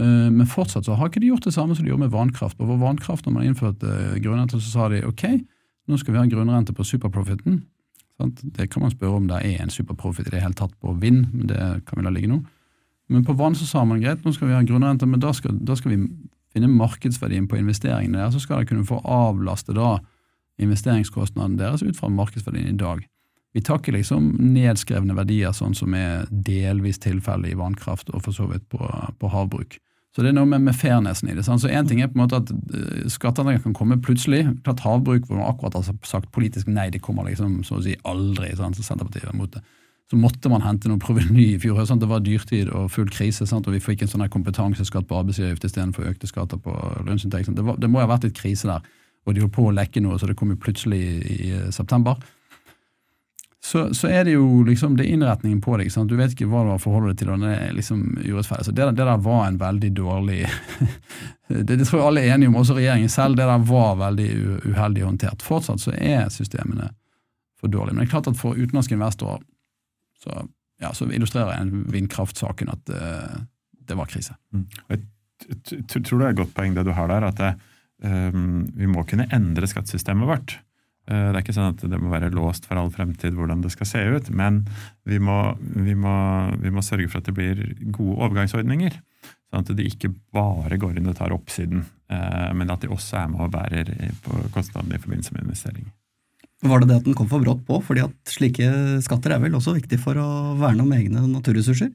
[0.00, 2.58] Uh, men fortsatt så har ikke de gjort det samme som de gjorde med vannkraft.
[2.60, 5.28] Og for vannkraft, når man innførte uh, grunnrente, så sa de ok,
[5.88, 7.62] nå skal vi ha grunnrente på superprofiten.
[8.56, 11.26] Det kan man spørre om det er en superprofit i det hele tatt på vind,
[11.32, 12.40] men det kan vi la ligge nå.
[13.12, 15.58] Men på vann så sa man greit, nå skal vi ha grunnrente, men da skal,
[15.60, 16.00] da skal vi
[16.54, 19.98] finne markedsverdien på investeringene der, så skal de kunne få avlaste da
[20.62, 23.02] investeringskostnaden deres ut fra markedsverdien i dag.
[23.54, 28.34] Vi tar ikke liksom nedskrevne verdier, sånn som er delvis tilfellet i vannkraft og for
[28.34, 28.80] så vidt på,
[29.20, 29.78] på havbruk.
[30.14, 31.42] Så det er noe med, med fairnessen i det.
[31.46, 31.62] Sant?
[31.62, 34.44] Så Én ting er på en måte at uh, skatteendringer kan komme plutselig.
[34.66, 37.96] Klart Havbruk, hvor man akkurat har sagt politisk nei, det kommer liksom så å si
[38.06, 38.52] aldri.
[38.58, 38.78] Sant?
[38.78, 39.64] Så Senterpartiet er mot det
[40.10, 41.80] så måtte man hente noe proveny i fjor.
[41.88, 42.02] Sant?
[42.04, 43.68] Det var dyrtid og full krise, sant?
[43.68, 46.74] og vi fikk en sånn kompetanseskatt på arbeidsgiveravgift istedenfor økte skatter på
[47.06, 47.54] lønnsinntekt.
[47.56, 48.84] Det, det, må ha vært litt krise der,
[49.24, 51.70] og de holdt på å lekke noe, så det kom jo plutselig i, i eh,
[51.72, 52.20] september.
[53.64, 55.88] Så, så, er det jo liksom det innretningen på det.
[55.88, 58.66] Du vet ikke hva du har forholdet deg til, og det er liksom urettferdig.
[58.66, 60.42] Så det, det, der var en veldig dårlig
[61.48, 63.38] det, det, tror jeg alle er enige om, også regjeringen selv.
[63.38, 64.28] Det der var veldig
[64.68, 65.46] uheldig håndtert.
[65.46, 66.90] Fortsatt så er systemene
[67.60, 67.96] for dårlige.
[67.96, 69.40] Men det er klart at for utenlandske investorer
[70.20, 70.44] så,
[70.84, 73.40] ja, så illustrerer en vindkraftsaken at uh,
[73.88, 74.36] det var krise.
[74.52, 74.68] Mm.
[74.92, 77.54] Jeg tror det er et godt poeng det du har der, at det,
[78.04, 80.58] um, vi må kunne endre skattesystemet vårt.
[81.04, 83.72] Uh, det er ikke sånn at det må være låst for all fremtid hvordan det
[83.74, 84.62] skal se ut, men
[85.08, 86.14] vi må, vi må,
[86.62, 88.96] vi må sørge for at det blir gode overgangsordninger.
[89.52, 93.20] Sånn at de ikke bare går inn og tar oppsiden, eh, men at de også
[93.20, 93.92] er med og bærer
[94.24, 95.92] på kostnadene i forbindelse med investering.
[96.64, 97.78] Var det det at den kom for brått på?
[97.84, 98.66] Fordi at slike
[99.04, 100.28] skatter er vel også viktig for å
[100.58, 101.92] verne om egne naturressurser?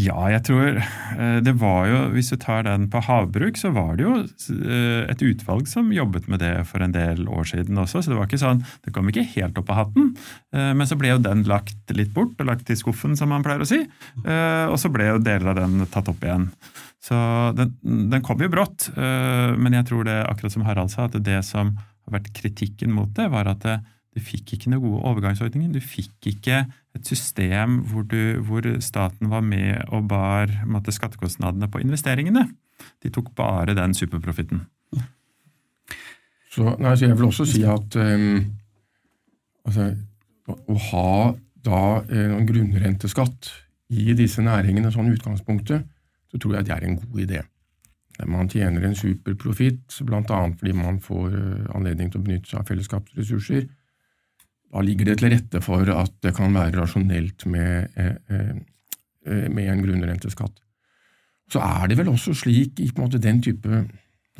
[0.00, 3.98] Ja, jeg tror eh, det var jo Hvis du tar den på havbruk, så var
[3.98, 8.02] det jo eh, et utvalg som jobbet med det for en del år siden også.
[8.02, 10.12] Så det var ikke sånn, det kom ikke helt opp av hatten.
[10.56, 13.44] Eh, men så ble jo den lagt litt bort og lagt i skuffen, som man
[13.44, 13.82] pleier å si.
[14.24, 16.48] Og så ble jo deler av den tatt opp igjen.
[17.04, 17.16] Så
[17.58, 18.88] den, den kom jo brått.
[18.96, 23.12] Men jeg tror det, akkurat som Harald sa, at det som har vært kritikken mot
[23.16, 23.66] det, var at
[24.14, 25.74] du fikk ikke noen gode overgangsordninger.
[25.74, 26.64] Du fikk ikke
[26.94, 32.46] et system hvor, du, hvor staten var med og bar måtte, skattekostnadene på investeringene.
[33.02, 34.64] De tok bare den superprofitten.
[36.54, 38.44] Så, nei, så jeg vil også si at um,
[39.66, 39.88] altså,
[40.46, 41.08] å ha
[41.64, 41.80] da
[42.12, 43.50] eh, grunnrenteskatt
[43.94, 45.86] i disse næringene sånn utgangspunktet,
[46.30, 47.40] så tror jeg det er en god idé.
[48.30, 50.40] Man tjener en superprofitt, bl.a.
[50.60, 53.66] fordi man får eh, anledning til å benytte seg av fellesskapsressurser
[54.72, 58.54] da ligger det til rette for at det kan være rasjonelt med, eh, eh,
[59.26, 60.58] eh, med en grunnrenteskatt.
[61.50, 63.84] Så er det vel også slik i måte, den, type,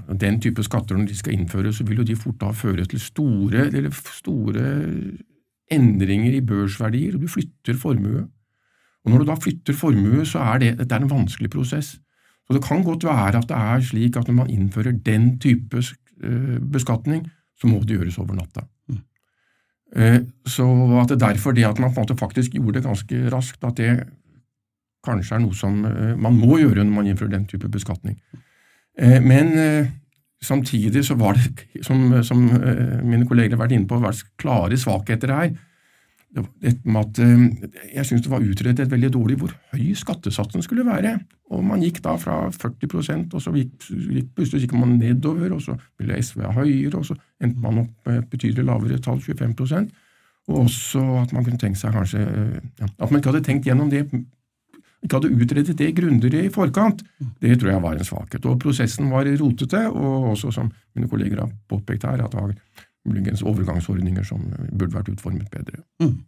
[0.08, 2.98] den type skatter, når de skal innføres, så vil jo de fort da føre til
[2.98, 4.64] store, store
[5.70, 8.26] endringer i børsverdier, og du flytter formue.
[9.04, 12.00] Og Når du da flytter formue, så er det, det er en vanskelig prosess.
[12.46, 15.82] Så Det kan godt være at det er slik at når man innfører den type
[16.72, 17.28] beskatning,
[17.60, 18.64] så må det gjøres over natta.
[19.96, 20.66] Eh, så
[21.00, 23.64] at det er derfor det at man på en måte faktisk gjorde det ganske raskt,
[23.64, 23.90] at det
[25.04, 28.16] kanskje er noe som eh, man må gjøre når man innfører den type beskatning.
[28.98, 29.52] Eh, men
[30.44, 35.32] samtidig så var det, som, som mine kolleger har vært inne på, vært klare svakheter
[35.32, 35.54] her
[36.34, 37.18] med at
[37.94, 41.18] Jeg syns det var utredet veldig dårlig hvor høy skattesatsen skulle være.
[41.54, 45.76] Og Man gikk da fra 40% og så gikk, gikk, gikk man nedover, og så
[45.98, 49.92] ville SV ha høyere, og så endte man opp med et betydelig lavere tall, 25%
[50.48, 53.92] Og også at man kunne tenkt seg kanskje ja, At man ikke hadde tenkt gjennom
[53.92, 54.08] det
[55.04, 57.02] ikke hadde utredet det grundigere i forkant,
[57.42, 58.46] det tror jeg var en svakhet.
[58.48, 62.54] Og prosessen var rotete, og også, som mine kolleger har påpekt her, at det var
[63.08, 65.82] muligens overgangsordninger som burde vært utformet bedre.
[66.02, 66.22] Mm.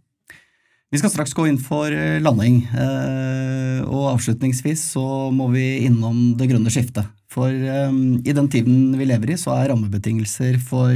[0.95, 6.37] Vi skal straks gå inn for eh, landing, eh, og avslutningsvis så må vi innom
[6.39, 7.09] det grønne skiftet.
[7.33, 10.95] For eh, i den tiden vi lever i, så er rammebetingelser for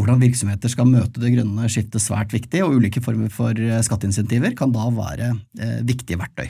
[0.00, 3.54] hvordan virksomheter skal møte det grønne skiftet svært viktig, og ulike former for
[3.86, 5.34] skatteinsentiver kan da være
[5.84, 6.48] viktige verktøy.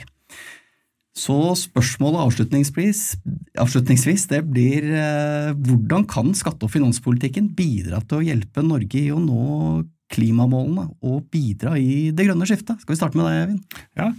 [1.13, 8.65] Så spørsmålet avslutningsvis, det blir eh, hvordan kan skatte- og finanspolitikken bidra til å hjelpe
[8.65, 9.83] Norge i å nå
[10.13, 12.81] klimamålene og bidra i det grønne skiftet?
[12.81, 13.61] Skal vi starte med deg, Eivind?
[13.97, 14.09] Ja,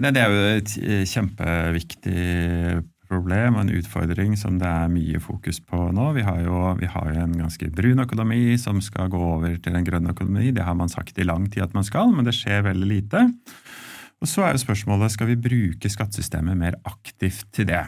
[0.00, 2.24] Det er jo et eh, kjempeviktig
[3.10, 6.10] problem og en utfordring som det er mye fokus på nå.
[6.16, 9.86] Vi har jo, vi har en ganske brun økonomi som skal gå over til en
[9.86, 10.52] grønn økonomi.
[10.56, 13.26] Det har man sagt i lang tid at man skal, men det skjer veldig lite.
[14.20, 17.86] Og Så er jo spørsmålet skal vi bruke skattesystemet mer aktivt til det.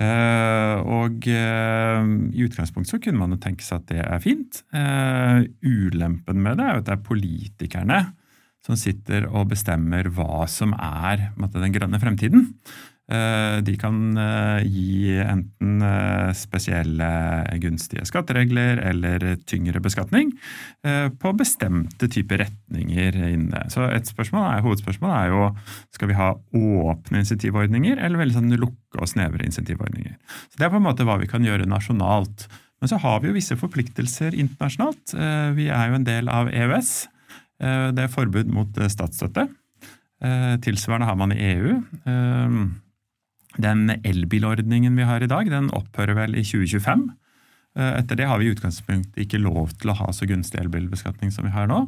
[0.00, 4.62] Uh, og uh, I utgangspunktet så kunne man jo tenke seg at det er fint.
[4.72, 8.00] Uh, ulempen med det er jo at det er politikerne
[8.64, 12.48] som sitter og bestemmer hva som er måtte, den grønne fremtiden.
[13.10, 17.08] Eh, de kan eh, gi enten eh, spesielle
[17.58, 20.30] gunstige skatteregler eller tyngre beskatning
[21.20, 23.64] på bestemte typer retninger inne.
[23.72, 25.48] Så et spørsmål er, Hovedspørsmålet er jo
[25.96, 30.14] skal vi ha åpne insentivordninger eller veldig sånn lukke og snevre insentivordninger.
[30.48, 32.46] Så Det er på en måte hva vi kan gjøre nasjonalt.
[32.80, 35.12] Men så har vi jo visse forpliktelser internasjonalt.
[35.58, 36.92] Vi er jo en del av EØS.
[37.60, 39.50] Det er forbud mot statsstøtte.
[40.64, 41.74] Tilsvarende har man i EU.
[43.60, 47.10] Den elbilordningen vi har i dag, den opphører vel i 2025.
[47.78, 51.32] Eh, etter det har vi i utgangspunktet ikke lov til å ha så gunstig elbilbeskatning
[51.34, 51.84] som vi har nå.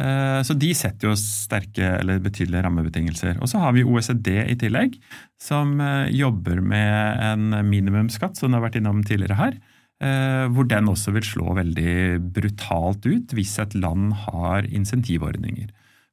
[0.00, 3.40] Eh, så de setter jo sterke eller betydelige rammebetingelser.
[3.40, 4.96] Og så har vi OECD i tillegg,
[5.40, 9.60] som eh, jobber med en minimumsskatt, som den har vært innom tidligere her.
[10.00, 15.66] Hvor den også vil slå veldig brutalt ut hvis et land har insentivordninger.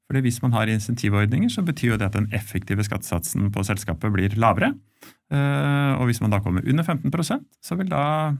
[0.07, 4.13] Fordi Hvis man har insentivordninger, så betyr jo det at den effektive skattesatsen på selskapet
[4.13, 4.71] blir lavere.
[5.31, 8.31] Eh, og hvis man da kommer under 15% så, vil da,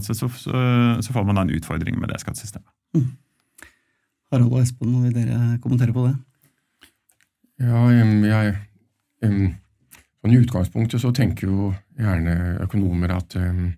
[0.00, 0.28] så, så,
[1.02, 2.70] så får man da en utfordring med det skattesystemet.
[2.94, 3.10] Mm.
[4.30, 6.14] Harald og Espen, vil dere kommentere på det?
[7.60, 8.54] Ja, jeg,
[9.20, 13.72] sånn I utgangspunktet så tenker jo gjerne økonomer at um,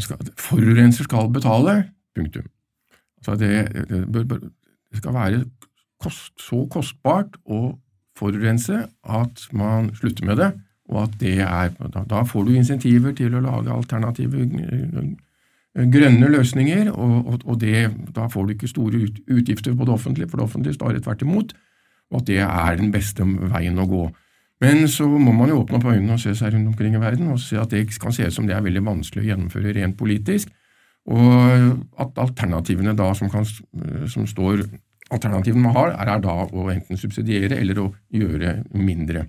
[0.00, 1.82] skal, forurenser skal betale.
[2.16, 2.48] Punktum.
[3.20, 3.52] Altså det,
[3.90, 5.44] det, bør, det skal være
[6.02, 7.78] kost, så kostbart å
[8.18, 10.50] forurense at man slutter med det,
[10.88, 16.30] og at det er, da, da får du insentiver til å lage alternative eh, grønne
[16.32, 20.30] løsninger, og, og, og det, da får du ikke store ut, utgifter på det offentlige,
[20.30, 21.52] for det offentlige snarere tvert imot,
[22.08, 24.06] og at det er den beste veien å gå.
[24.64, 27.28] Men så må man jo åpne opp øynene og se seg rundt omkring i verden
[27.30, 29.98] og se at det kan se ut som det er veldig vanskelig å gjennomføre rent
[30.00, 30.50] politisk,
[31.08, 33.46] og at alternativene da som, kan,
[34.10, 34.66] som står
[35.14, 39.28] Alternativene man har, er da å enten subsidiere eller å gjøre mindre.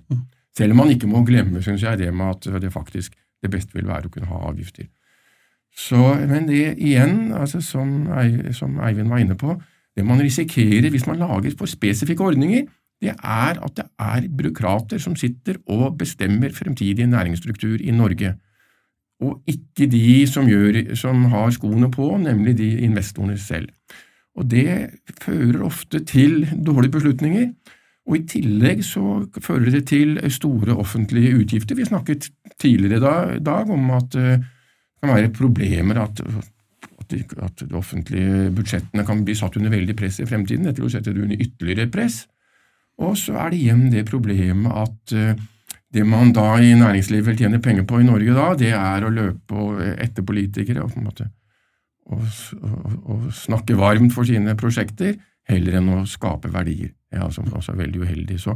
[0.56, 3.76] Selv om man ikke må glemme, synes jeg, det med at det faktisk det beste
[3.76, 4.90] vil være å kunne ha avgifter.
[5.76, 8.10] Så, men det igjen, altså som,
[8.56, 9.54] som Eivind var inne på,
[9.96, 12.66] det man risikerer hvis man lager for spesifikke ordninger,
[13.00, 18.34] det er at det er byråkrater som sitter og bestemmer fremtidig næringsstruktur i Norge,
[19.20, 23.68] og ikke de som, gjør, som har skoene på, nemlig de investorene selv.
[24.38, 27.50] Og Det fører ofte til dårlige beslutninger,
[28.08, 31.76] og i tillegg så fører det til store offentlige utgifter.
[31.76, 36.22] Vi snakket tidligere i dag om at eh, det kan være problemer at
[37.10, 40.68] at de offentlige budsjettene kan bli satt under veldig press i fremtiden.
[40.68, 42.26] Dette vil sette det under ytterligere press.
[43.02, 45.40] Og så er det igjen det problemet at eh,
[45.90, 49.10] det man da i næringslivet vil tjene penger på i Norge da, det er å
[49.10, 51.26] løpe etter politikere og på en måte
[52.10, 52.22] og,
[52.58, 52.70] å,
[53.14, 55.16] å snakke varmt for sine prosjekter,
[55.50, 56.92] heller enn å skape verdier.
[57.14, 58.38] Ja, som også er veldig uheldig.
[58.42, 58.54] Så,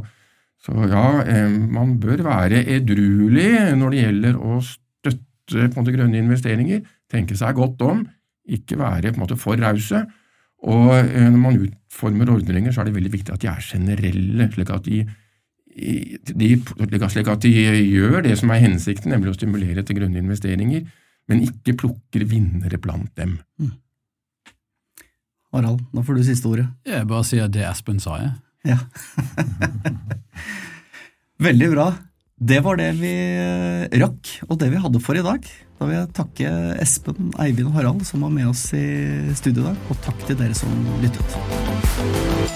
[0.63, 6.85] så ja, eh, man bør være edruelig når det gjelder å støtte måte, grønne investeringer,
[7.11, 8.05] tenke seg godt om,
[8.45, 10.05] ikke være måte for rause.
[10.65, 14.49] Og eh, når man utformer ordninger, så er det veldig viktig at de er generelle,
[14.55, 15.03] slik at de,
[16.31, 16.51] de,
[17.11, 20.87] slik at de gjør det som er hensikten, nemlig å stimulere til grønne investeringer,
[21.31, 23.37] men ikke plukker vinnere blant dem.
[23.61, 23.73] Mm.
[25.55, 26.65] Harald, nå får du siste ordet.
[26.87, 28.33] Jeg bare sier det Espen sa, jeg.
[28.65, 28.79] Ja.
[31.45, 31.87] Veldig bra.
[32.35, 35.47] Det var det vi eh, rakk, og det vi hadde for i dag.
[35.79, 36.51] Da vil jeg takke
[36.83, 38.85] Espen, Eivind og Harald som var med oss i
[39.35, 42.54] studio i dag, og takk til dere som lyttet.